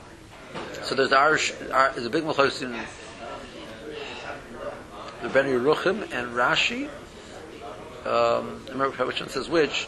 So 0.83 0.97
there's 0.97 1.11
the 1.11 1.19
Irish, 1.19 1.53
there's 1.53 2.07
a 2.07 2.11
big 2.11 2.25
machloikus 2.25 2.63
in 2.63 2.73
the 5.23 5.29
Ben 5.29 5.47
Yeruchim 5.47 6.03
and 6.13 6.35
Rashi. 6.35 6.89
Um, 8.05 8.65
I 8.67 8.73
remember 8.73 9.07
which 9.07 9.21
one 9.21 9.29
says 9.29 9.49
which. 9.49 9.87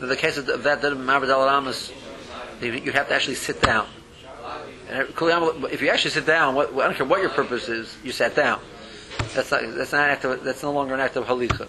The 0.00 0.16
case 0.16 0.36
of 0.36 0.46
that, 0.46 0.82
that 0.82 0.96
Maved 0.96 1.26
Alaramas, 1.26 1.92
you'd 2.60 2.94
have 2.94 3.08
to 3.08 3.14
actually 3.14 3.36
sit 3.36 3.62
down. 3.62 3.86
And 4.88 5.08
if 5.08 5.82
you 5.82 5.88
actually 5.90 6.10
sit 6.12 6.26
down, 6.26 6.54
what, 6.54 6.72
I 6.72 6.86
don't 6.86 6.94
care 6.94 7.06
what 7.06 7.20
your 7.20 7.30
purpose 7.30 7.68
is, 7.68 7.96
you 8.04 8.12
sat 8.12 8.36
down. 8.36 8.60
That's 9.34 9.50
not, 9.50 9.62
that's 9.74 9.92
not 9.92 10.44
that's 10.44 10.62
no 10.62 10.72
longer 10.72 10.94
an 10.94 11.00
act 11.00 11.16
of 11.16 11.26
halicha. 11.26 11.68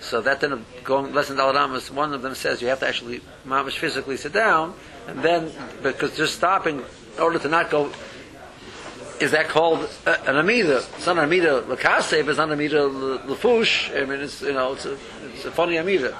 So 0.00 0.20
that 0.20 0.40
then 0.40 0.66
going 0.82 1.14
less 1.14 1.28
than 1.28 1.38
Dalaramas, 1.38 1.90
one 1.90 2.12
of 2.12 2.20
them 2.20 2.34
says 2.34 2.60
you 2.60 2.68
have 2.68 2.80
to 2.80 2.88
actually 2.88 3.22
mamish 3.46 3.78
physically 3.78 4.16
sit 4.16 4.32
down, 4.32 4.74
and 5.06 5.22
then 5.22 5.50
because 5.82 6.16
just 6.16 6.34
stopping 6.34 6.80
in 7.16 7.22
order 7.22 7.38
to 7.38 7.48
not 7.48 7.70
go. 7.70 7.90
Is 9.20 9.30
that 9.30 9.48
called 9.48 9.88
uh, 10.06 10.16
an 10.26 10.36
amida? 10.36 10.78
It's 10.96 11.06
not 11.06 11.18
an 11.18 11.24
amida 11.24 11.62
lakasev. 11.62 12.28
It's 12.28 12.36
not 12.36 12.48
an 12.48 12.54
amida 12.54 12.80
lefush. 12.80 13.96
I 13.96 14.04
mean, 14.04 14.20
it's 14.20 14.42
you 14.42 14.52
know, 14.52 14.74
it's 14.74 14.84
a 14.84 14.98
it's 15.32 15.44
a 15.44 15.52
funny 15.52 15.78
amida. 15.78 16.16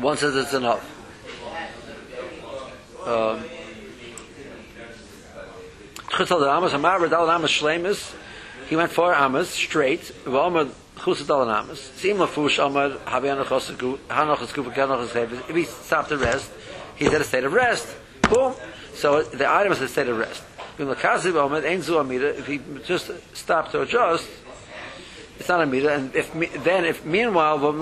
One 0.00 0.16
says 0.16 0.34
it's 0.36 0.54
enough. 0.54 0.84
Um. 3.06 3.44
He 8.68 8.76
went 8.76 8.90
four 8.92 9.14
Amos 9.14 9.50
straight. 9.50 10.12
If 15.48 15.54
he 15.54 15.64
stopped 15.64 16.08
to 16.10 16.18
rest, 16.18 16.50
he's 16.96 17.12
at 17.12 17.20
a 17.20 17.24
state 17.24 17.44
of 17.44 17.52
rest. 17.52 17.86
Boom. 18.22 18.54
So 18.94 19.22
the 19.22 19.50
item 19.50 19.72
is 19.72 19.80
a 19.80 19.88
state 19.88 20.08
of 20.08 20.18
rest. 20.18 20.42
If 20.78 22.46
he 22.46 22.60
just 22.84 23.10
stopped 23.34 23.72
to 23.72 23.80
adjust, 23.82 24.28
it's 25.40 25.48
not 25.48 25.62
a 25.62 25.66
mira. 25.66 25.96
And 25.96 26.14
if 26.14 26.32
then, 26.62 26.84
if 26.84 27.04
meanwhile. 27.04 27.58
So 27.58 27.72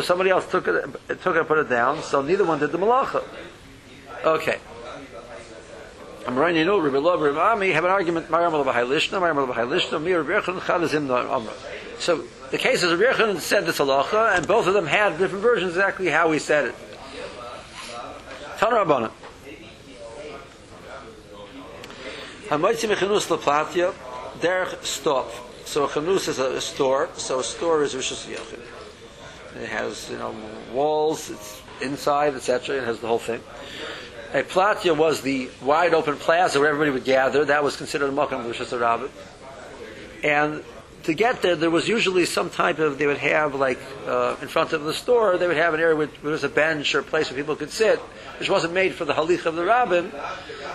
somebody 0.00 0.30
else 0.30 0.48
took 0.48 0.68
it, 0.68 1.20
took 1.22 1.36
it, 1.36 1.46
put 1.48 1.58
it 1.58 1.68
down. 1.68 2.02
So 2.04 2.22
neither 2.22 2.44
one 2.44 2.60
did 2.60 2.70
the 2.70 2.78
malacha. 2.78 3.24
Okay. 4.24 4.60
I'm 6.26 6.36
running, 6.36 6.66
know, 6.66 6.78
Rabbi 6.78 6.98
Lov, 6.98 7.20
Rabbi 7.20 7.40
Ami 7.40 7.72
have 7.72 7.84
an 7.84 7.90
argument. 7.90 8.28
So 11.98 12.24
the 12.50 12.58
case 12.58 12.82
is 12.84 12.92
Rabbi 12.92 13.38
said 13.40 13.66
this 13.66 13.78
halacha, 13.78 14.36
and 14.36 14.46
both 14.46 14.68
of 14.68 14.74
them 14.74 14.86
had 14.86 15.18
different 15.18 15.42
versions 15.42 15.70
exactly 15.70 16.06
how 16.06 16.30
he 16.30 16.38
said 16.38 16.66
it. 16.66 16.76
Tana 18.58 18.76
Rabbana. 18.76 19.10
Hamoitzi 22.48 22.88
mechanus 22.88 23.26
laplatya, 23.26 23.92
derech 24.40 24.82
stop. 24.84 25.30
So 25.64 25.84
a 25.84 25.88
chanus 25.88 26.28
is 26.28 26.38
a, 26.38 26.56
a 26.56 26.60
store, 26.60 27.08
so 27.16 27.40
a 27.40 27.44
store 27.44 27.82
is 27.82 27.94
Rishus 27.94 28.26
Yechon. 28.26 28.60
It 29.62 29.68
has, 29.68 30.10
you 30.10 30.18
know, 30.18 30.34
walls, 30.72 31.30
it's 31.30 31.62
inside, 31.80 32.34
etc. 32.34 32.76
It 32.76 32.84
has 32.84 33.00
the 33.00 33.06
whole 33.06 33.18
thing. 33.18 33.40
A 34.32 34.42
platya 34.42 34.96
was 34.96 35.22
the 35.22 35.50
wide 35.60 35.92
open 35.92 36.16
plaza 36.16 36.60
where 36.60 36.68
everybody 36.68 36.90
would 36.90 37.04
gather. 37.04 37.44
That 37.44 37.64
was 37.64 37.76
considered 37.76 38.10
a 38.10 38.12
makam 38.12 38.48
Rishus 38.48 38.76
Rabbim. 38.78 39.10
And 40.22 40.62
to 41.04 41.14
get 41.14 41.42
there, 41.42 41.56
there 41.56 41.70
was 41.70 41.88
usually 41.88 42.26
some 42.26 42.50
type 42.50 42.78
of, 42.78 42.98
they 42.98 43.06
would 43.06 43.18
have 43.18 43.54
like, 43.54 43.80
uh, 44.06 44.36
in 44.42 44.48
front 44.48 44.72
of 44.72 44.84
the 44.84 44.94
store, 44.94 45.38
they 45.38 45.46
would 45.46 45.56
have 45.56 45.74
an 45.74 45.80
area 45.80 45.96
where 45.96 46.06
there 46.06 46.30
was 46.30 46.44
a 46.44 46.48
bench 46.48 46.94
or 46.94 47.00
a 47.00 47.02
place 47.02 47.30
where 47.30 47.40
people 47.40 47.56
could 47.56 47.70
sit, 47.70 47.98
which 48.38 48.50
wasn't 48.50 48.72
made 48.72 48.94
for 48.94 49.04
the 49.04 49.14
halich 49.14 49.46
of 49.46 49.56
the 49.56 49.64
rabbin. 49.64 50.12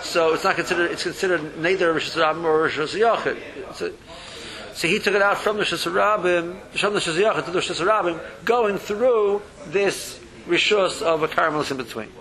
So 0.06 0.34
it's 0.34 0.44
not 0.44 0.56
considered, 0.56 0.92
it's 0.92 1.04
considered 1.04 1.58
neither 1.58 1.94
Rishus 1.94 2.16
Rabbim 2.16 2.44
or 2.44 2.70
Rishus 2.70 2.98
Yachid. 2.98 3.38
So, 4.76 4.88
he 4.88 5.00
took 5.00 5.16
it 5.16 5.22
out 5.22 5.40
from 5.40 5.58
the 5.58 5.64
Rishus 5.64 5.92
Rabbim, 5.92 6.62
from 6.78 6.94
the 6.94 7.00
Rishus 7.00 7.22
Yachid 7.22 7.46
to 7.46 7.52
the 7.52 7.60
Rishus 7.60 7.86
Rabbim, 7.86 8.22
going 8.46 8.78
through 8.78 9.42
this 9.68 10.20
Rishus 10.48 11.02
of 11.02 11.24
a 11.24 11.28
Carmelis 11.28 11.72
in 11.72 11.78
between. 11.78 12.12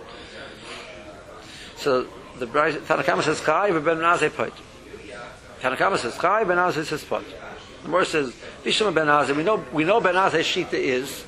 So 1.77 2.07
the 2.39 2.47
Tanna 2.47 3.03
Kamma 3.03 3.21
says, 3.21 3.39
Chai 3.41 3.71
ben 3.71 3.97
Azai 3.97 4.33
Poit. 4.33 4.53
Tanna 5.61 5.77
Kamma 5.77 5.97
says, 5.97 6.17
Chai 6.17 6.43
ben 6.43 6.57
Azai 6.57 6.83
says 6.85 7.03
Poit. 7.03 7.23
The 7.83 7.89
Mor 7.89 8.03
says, 8.03 8.33
Bishma 8.63 8.93
ben 8.93 9.07
Azai, 9.07 9.35
we 9.35 9.43
know, 9.43 9.63
we 9.71 9.83
know 9.83 10.01
ben 10.01 10.15
Azai 10.15 10.41
Shita 10.41 10.73
is, 10.73 11.23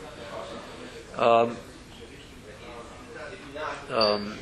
um, 1.18 1.56
um, 3.92 4.38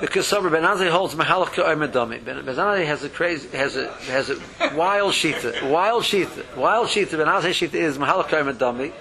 because 0.00 0.26
Sabra 0.26 0.50
Ben 0.50 0.62
Azai 0.62 0.90
holds 0.90 1.14
Mahalach 1.14 1.54
Medami. 1.54 2.24
Ben 2.24 2.42
Azai 2.44 2.86
has 2.86 3.04
a 3.04 3.08
crazy, 3.08 3.48
has 3.56 3.76
a 3.76 3.92
has 3.92 4.30
a 4.30 4.38
wild 4.74 5.12
shita, 5.12 5.68
wild 5.70 6.04
shita, 6.04 6.56
wild 6.56 6.88
shita. 6.88 7.12
Ben 7.12 7.26
Azai 7.26 7.50
shita 7.50 7.74
is 7.74 7.98
Mahalach 7.98 8.28
Medami. 8.28 8.92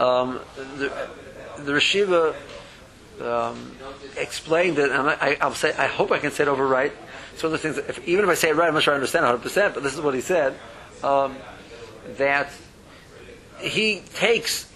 Um, 0.00 0.40
the 0.78 0.92
the 1.64 1.72
Rashiva 1.72 2.34
um, 3.20 3.76
explained 4.16 4.78
it, 4.78 4.90
and 4.90 5.08
I, 5.08 5.36
I, 5.40 5.52
say, 5.52 5.74
I 5.76 5.86
hope 5.86 6.10
I 6.10 6.18
can 6.18 6.30
say 6.30 6.44
it 6.44 6.48
over 6.48 6.66
right. 6.66 6.92
It's 7.34 7.42
one 7.42 7.52
of 7.52 7.60
the 7.60 7.72
things. 7.72 7.88
If, 7.88 8.06
even 8.08 8.24
if 8.24 8.30
I 8.30 8.34
say 8.34 8.50
it 8.50 8.56
right, 8.56 8.68
I'm 8.68 8.74
not 8.74 8.82
sure 8.82 8.94
I 8.94 8.96
understand 8.96 9.24
100. 9.24 9.42
percent 9.42 9.74
But 9.74 9.82
this 9.82 9.94
is 9.94 10.00
what 10.00 10.14
he 10.14 10.20
said: 10.20 10.56
um, 11.02 11.36
that 12.16 12.50
he 13.60 14.02
takes 14.14 14.69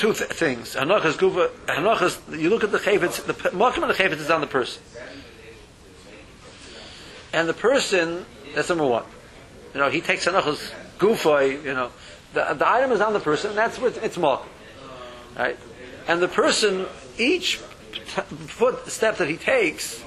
two 0.00 0.14
th- 0.14 0.30
things. 0.30 0.74
Hanachas 0.74 1.12
guva. 1.12 1.50
Hanachas. 1.66 2.40
You 2.40 2.48
look 2.48 2.64
at 2.64 2.72
the 2.72 2.78
chayvitz. 2.78 3.24
The 3.24 3.34
makam 3.34 3.82
of 3.82 3.88
the 3.88 4.02
chayvitz 4.02 4.18
is 4.18 4.30
on 4.30 4.40
the 4.40 4.46
person, 4.46 4.82
and 7.32 7.48
the 7.48 7.54
person. 7.54 8.24
That's 8.54 8.68
number 8.70 8.86
one. 8.86 9.04
You 9.74 9.80
know, 9.80 9.90
he 9.90 10.00
takes 10.00 10.26
hanachas 10.26 10.72
gufa. 10.98 11.62
You 11.62 11.74
know, 11.74 11.92
the, 12.32 12.54
the 12.54 12.68
item 12.68 12.92
is 12.92 13.00
on 13.00 13.12
the 13.12 13.20
person. 13.20 13.50
And 13.50 13.58
that's 13.58 13.78
what 13.78 13.96
it's 13.98 14.16
makam. 14.16 14.46
Right, 15.36 15.58
and 16.08 16.20
the 16.20 16.28
person 16.28 16.86
each 17.18 17.56
foot 17.56 18.88
step 18.88 19.18
that 19.18 19.28
he 19.28 19.36
takes, 19.36 20.02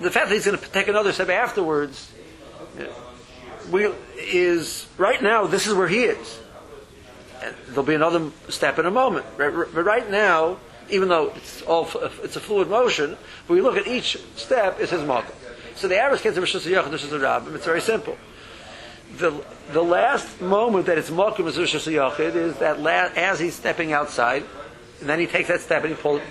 the 0.00 0.10
fact 0.10 0.28
that 0.28 0.34
he's 0.34 0.46
going 0.46 0.58
to 0.58 0.70
take 0.70 0.88
another 0.88 1.12
step 1.12 1.28
afterwards, 1.28 2.10
we 3.70 3.88
is 4.16 4.86
right 4.96 5.20
now. 5.20 5.46
This 5.46 5.66
is 5.66 5.74
where 5.74 5.88
he 5.88 6.04
is 6.04 6.38
there'll 7.68 7.82
be 7.82 7.94
another 7.94 8.30
step 8.48 8.78
in 8.78 8.86
a 8.86 8.90
moment. 8.90 9.26
But 9.36 9.50
right 9.50 10.08
now, 10.10 10.58
even 10.90 11.08
though 11.08 11.32
it's 11.34 11.62
all 11.62 11.88
uh, 12.00 12.10
it's 12.22 12.36
a 12.36 12.40
fluid 12.40 12.68
motion, 12.68 13.16
we 13.48 13.60
look 13.60 13.76
at 13.76 13.86
each 13.86 14.18
step, 14.36 14.78
it's 14.80 14.92
his 14.92 15.02
makom. 15.02 15.34
So 15.74 15.88
the 15.88 15.98
average 15.98 16.22
case 16.22 16.36
of 16.36 16.44
Rishus 16.44 16.70
Yachid, 16.70 16.90
Rishus 16.90 17.20
Rabbim, 17.20 17.54
it's 17.54 17.64
very 17.64 17.80
simple. 17.80 18.16
The 19.18 19.44
the 19.72 19.82
last 19.82 20.40
moment 20.40 20.86
that 20.86 20.98
it's 20.98 21.10
makom 21.10 21.46
is 21.46 21.56
Rishus 21.56 21.90
Yachid 21.90 22.34
is 22.34 22.56
that 22.58 22.80
la- 22.80 23.10
as 23.14 23.40
he's 23.40 23.54
stepping 23.54 23.92
outside, 23.92 24.44
and 25.00 25.08
then 25.08 25.18
he 25.18 25.26
takes 25.26 25.48
that 25.48 25.60
step 25.60 25.84
and 25.84 25.94
he 25.94 26.00
pulls, 26.00 26.22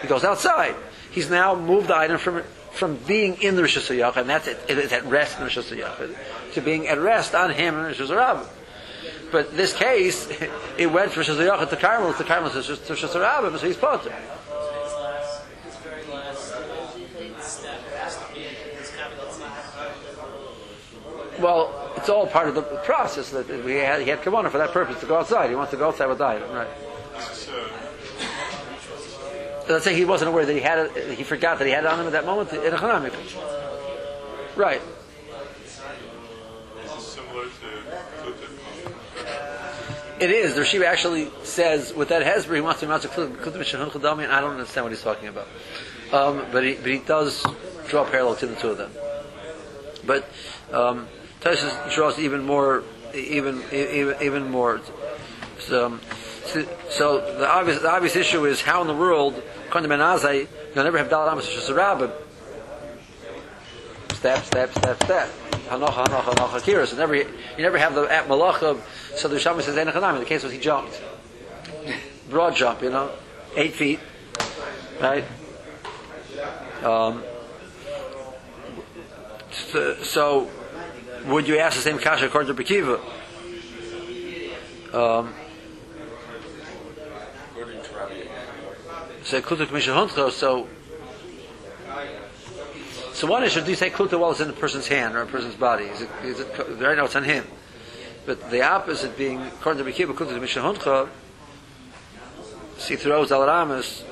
he 0.00 0.08
goes 0.08 0.24
outside. 0.24 0.74
He's 1.10 1.30
now 1.30 1.54
moved 1.54 1.88
the 1.88 1.96
item 1.96 2.18
from 2.18 2.42
from 2.72 2.96
being 2.96 3.34
in 3.42 3.56
the 3.56 3.62
Rishus 3.62 3.94
Yachid, 3.94 4.16
and 4.16 4.30
that's 4.30 4.46
it, 4.46 4.58
it 4.68 4.78
is 4.78 4.92
at 4.92 5.04
rest 5.04 5.38
in 5.38 5.46
Rishus 5.46 5.76
Yachid, 5.76 6.16
to 6.54 6.60
being 6.60 6.86
at 6.88 6.98
rest 6.98 7.34
on 7.34 7.50
him 7.50 7.74
in 7.74 7.92
Rishus 7.92 8.08
Rabbim. 8.08 8.46
But 9.32 9.56
this 9.56 9.72
case, 9.72 10.30
it 10.78 10.92
went 10.92 11.10
from 11.10 11.22
Shazayach 11.24 11.68
to 11.70 11.76
Carmel 11.76 12.12
to 12.12 12.24
Carmel 12.24 12.50
to 12.50 12.58
Shazarabim, 12.58 13.58
so 13.58 13.66
he's 13.66 13.76
potter. 13.76 14.14
Well, 21.40 21.92
it's 21.96 22.08
all 22.08 22.26
part 22.26 22.48
of 22.48 22.54
the 22.54 22.62
process 22.62 23.30
that 23.30 23.48
we 23.64 23.72
had, 23.74 24.02
he 24.02 24.10
had 24.10 24.20
Kavana 24.22 24.50
for 24.50 24.58
that 24.58 24.70
purpose 24.70 25.00
to 25.00 25.06
go 25.06 25.16
outside. 25.18 25.48
He 25.50 25.56
wants 25.56 25.72
to 25.72 25.76
go 25.76 25.88
outside 25.88 26.06
with 26.06 26.18
diet, 26.18 26.48
right? 26.50 26.68
Let's 29.68 29.84
say 29.84 29.96
he 29.96 30.04
wasn't 30.04 30.28
aware 30.28 30.44
that 30.44 30.52
he 30.52 30.60
had 30.60 30.78
it, 30.78 31.16
he 31.16 31.24
forgot 31.24 31.58
that 31.58 31.64
he 31.66 31.72
had 31.72 31.84
it 31.84 31.90
on 31.90 31.98
him 32.00 32.06
at 32.06 32.12
that 32.12 32.26
moment 32.26 32.52
in 32.52 32.74
a. 32.74 33.10
Right. 34.54 34.82
It 40.22 40.30
is. 40.30 40.54
The 40.54 40.60
Rashiva 40.60 40.84
actually 40.84 41.28
says 41.42 41.92
with 41.92 42.10
that 42.10 42.22
Hezbollah, 42.22 42.54
he 42.54 42.60
wants 42.60 42.78
to 42.78 42.86
match 42.86 43.04
and 43.04 44.32
I 44.32 44.40
don't 44.40 44.52
understand 44.52 44.84
what 44.84 44.92
he's 44.92 45.02
talking 45.02 45.26
about. 45.26 45.48
Um, 46.12 46.46
but, 46.52 46.62
he, 46.62 46.74
but 46.74 46.86
he 46.86 46.98
does 46.98 47.44
draw 47.88 48.06
a 48.06 48.08
parallel 48.08 48.36
to 48.36 48.46
the 48.46 48.54
two 48.54 48.68
of 48.68 48.78
them. 48.78 48.92
But 50.06 50.28
um, 50.72 51.08
Tosis 51.40 51.92
draws 51.92 52.20
even 52.20 52.44
more, 52.44 52.84
even 53.12 53.64
even, 53.72 54.22
even 54.22 54.48
more. 54.48 54.80
So, 55.58 55.98
so, 56.88 57.38
the 57.38 57.48
obvious 57.48 57.82
the 57.82 57.90
obvious 57.90 58.14
issue 58.14 58.44
is 58.46 58.60
how 58.60 58.80
in 58.80 58.86
the 58.86 58.94
world 58.94 59.42
Kondam 59.70 59.88
Azai 59.88 60.46
you'll 60.72 60.84
never 60.84 60.98
have 60.98 61.08
Daled 61.08 61.32
Amos 61.32 61.48
Shasarabim. 61.48 62.12
Step, 64.14 64.44
step, 64.44 64.70
step, 64.72 65.02
step. 65.02 65.30
Hanocha, 65.72 66.04
hanocha, 66.04 66.34
hanocha, 66.34 66.60
kiras. 66.60 66.90
And 66.90 66.98
never, 66.98 67.16
you 67.16 67.26
never 67.58 67.78
have 67.78 67.94
the 67.94 68.02
at 68.02 68.28
malacha. 68.28 68.78
So 69.16 69.28
the 69.28 69.40
Shama 69.40 69.62
says 69.62 69.74
Enochanami. 69.76 70.18
The 70.18 70.26
case 70.26 70.42
was 70.42 70.52
he 70.52 70.58
jumped, 70.58 71.02
broad 72.30 72.54
jump, 72.54 72.82
you 72.82 72.90
know, 72.90 73.10
eight 73.56 73.72
feet, 73.72 73.98
right? 75.00 75.24
Um, 76.82 77.22
so, 79.50 79.94
so, 80.02 80.50
would 81.26 81.48
you 81.48 81.56
ask 81.58 81.76
the 81.76 81.82
same 81.82 81.98
kasha 81.98 82.26
according 82.26 82.54
to 82.54 82.62
Bekiva? 82.62 83.00
Um, 84.92 85.32
so 89.22 90.68
so 93.22 93.28
one 93.28 93.44
issue, 93.44 93.60
do 93.60 93.70
you 93.70 93.76
say 93.76 93.88
kluta 93.88 94.18
while 94.18 94.32
it's 94.32 94.40
in 94.40 94.50
a 94.50 94.52
person's 94.52 94.88
hand 94.88 95.14
or 95.14 95.22
a 95.22 95.26
person's 95.26 95.54
body? 95.54 95.84
Is 95.84 96.00
it, 96.00 96.10
is 96.24 96.40
it, 96.40 96.58
right 96.80 96.96
now 96.96 97.04
it's 97.04 97.14
on 97.14 97.22
him. 97.22 97.46
But 98.26 98.50
the 98.50 98.62
opposite 98.62 99.16
being, 99.16 99.40
according 99.40 99.84
to 99.84 99.88
Bekiba, 99.88 100.12
kluta 100.12 100.30
to 100.30 100.40
Mishahuncha, 100.40 101.08
see 102.78 102.96
throws 102.96 103.30
al 103.30 103.46
ramas. 103.46 104.02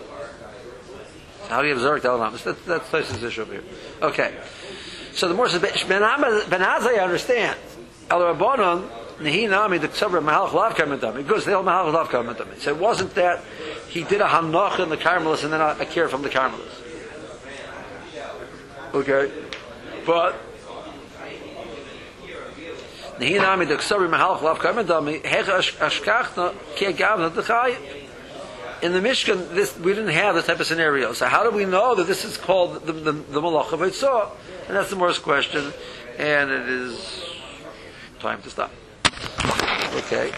So 1.42 1.48
how 1.48 1.60
do 1.60 1.66
you 1.66 1.74
observe 1.74 2.04
al 2.04 2.20
ramas? 2.20 2.44
That, 2.44 2.64
that's 2.66 2.88
the 3.18 3.26
issue 3.26 3.42
over 3.42 3.54
here. 3.54 3.64
Okay. 4.00 4.32
So 5.14 5.26
the 5.26 5.34
more 5.34 5.48
says, 5.48 5.60
Ben 5.60 6.02
Azai 6.02 7.02
understands. 7.02 7.58
Al 8.12 8.20
Rabbanon, 8.20 8.88
Nehi 9.18 9.50
Nami, 9.50 9.78
the 9.78 9.88
Tzabra 9.88 10.22
Mahalach 10.22 10.52
Lav 10.52 10.76
Karmadami. 10.76 11.26
Because 11.26 11.44
they 11.44 11.52
all 11.52 11.64
Mahalach 11.64 11.94
Lav 11.94 12.10
Karmadami. 12.10 12.60
So 12.60 12.70
it 12.70 12.78
wasn't 12.78 13.16
that 13.16 13.42
he 13.88 14.04
did 14.04 14.20
a 14.20 14.28
Hanach 14.28 14.78
in 14.78 14.88
the 14.88 14.96
Carmelis 14.96 15.42
and 15.42 15.52
then 15.52 15.60
a, 15.60 15.78
a 15.80 15.84
care 15.84 16.08
from 16.08 16.22
the 16.22 16.28
Carmelis. 16.28 16.89
Gavna 26.94 27.34
but 27.34 27.76
in 28.82 28.92
the 28.92 29.00
Mishkan, 29.00 29.54
this, 29.54 29.76
we 29.78 29.92
didn't 29.92 30.14
have 30.14 30.34
this 30.34 30.46
type 30.46 30.60
of 30.60 30.66
scenario. 30.66 31.12
So 31.12 31.26
how 31.26 31.42
do 31.42 31.50
we 31.50 31.66
know 31.66 31.94
that 31.94 32.06
this 32.06 32.24
is 32.24 32.36
called 32.36 32.86
the, 32.86 32.92
the, 32.92 33.12
the 33.12 33.40
Malach 33.40 33.72
of? 33.72 33.82
And 33.82 34.76
that's 34.76 34.90
the 34.90 34.96
worst 34.96 35.22
question. 35.22 35.72
And 36.18 36.50
it 36.50 36.68
is 36.68 37.24
time 38.20 38.40
to 38.42 38.50
stop. 38.50 38.70
Okay. 39.94 40.32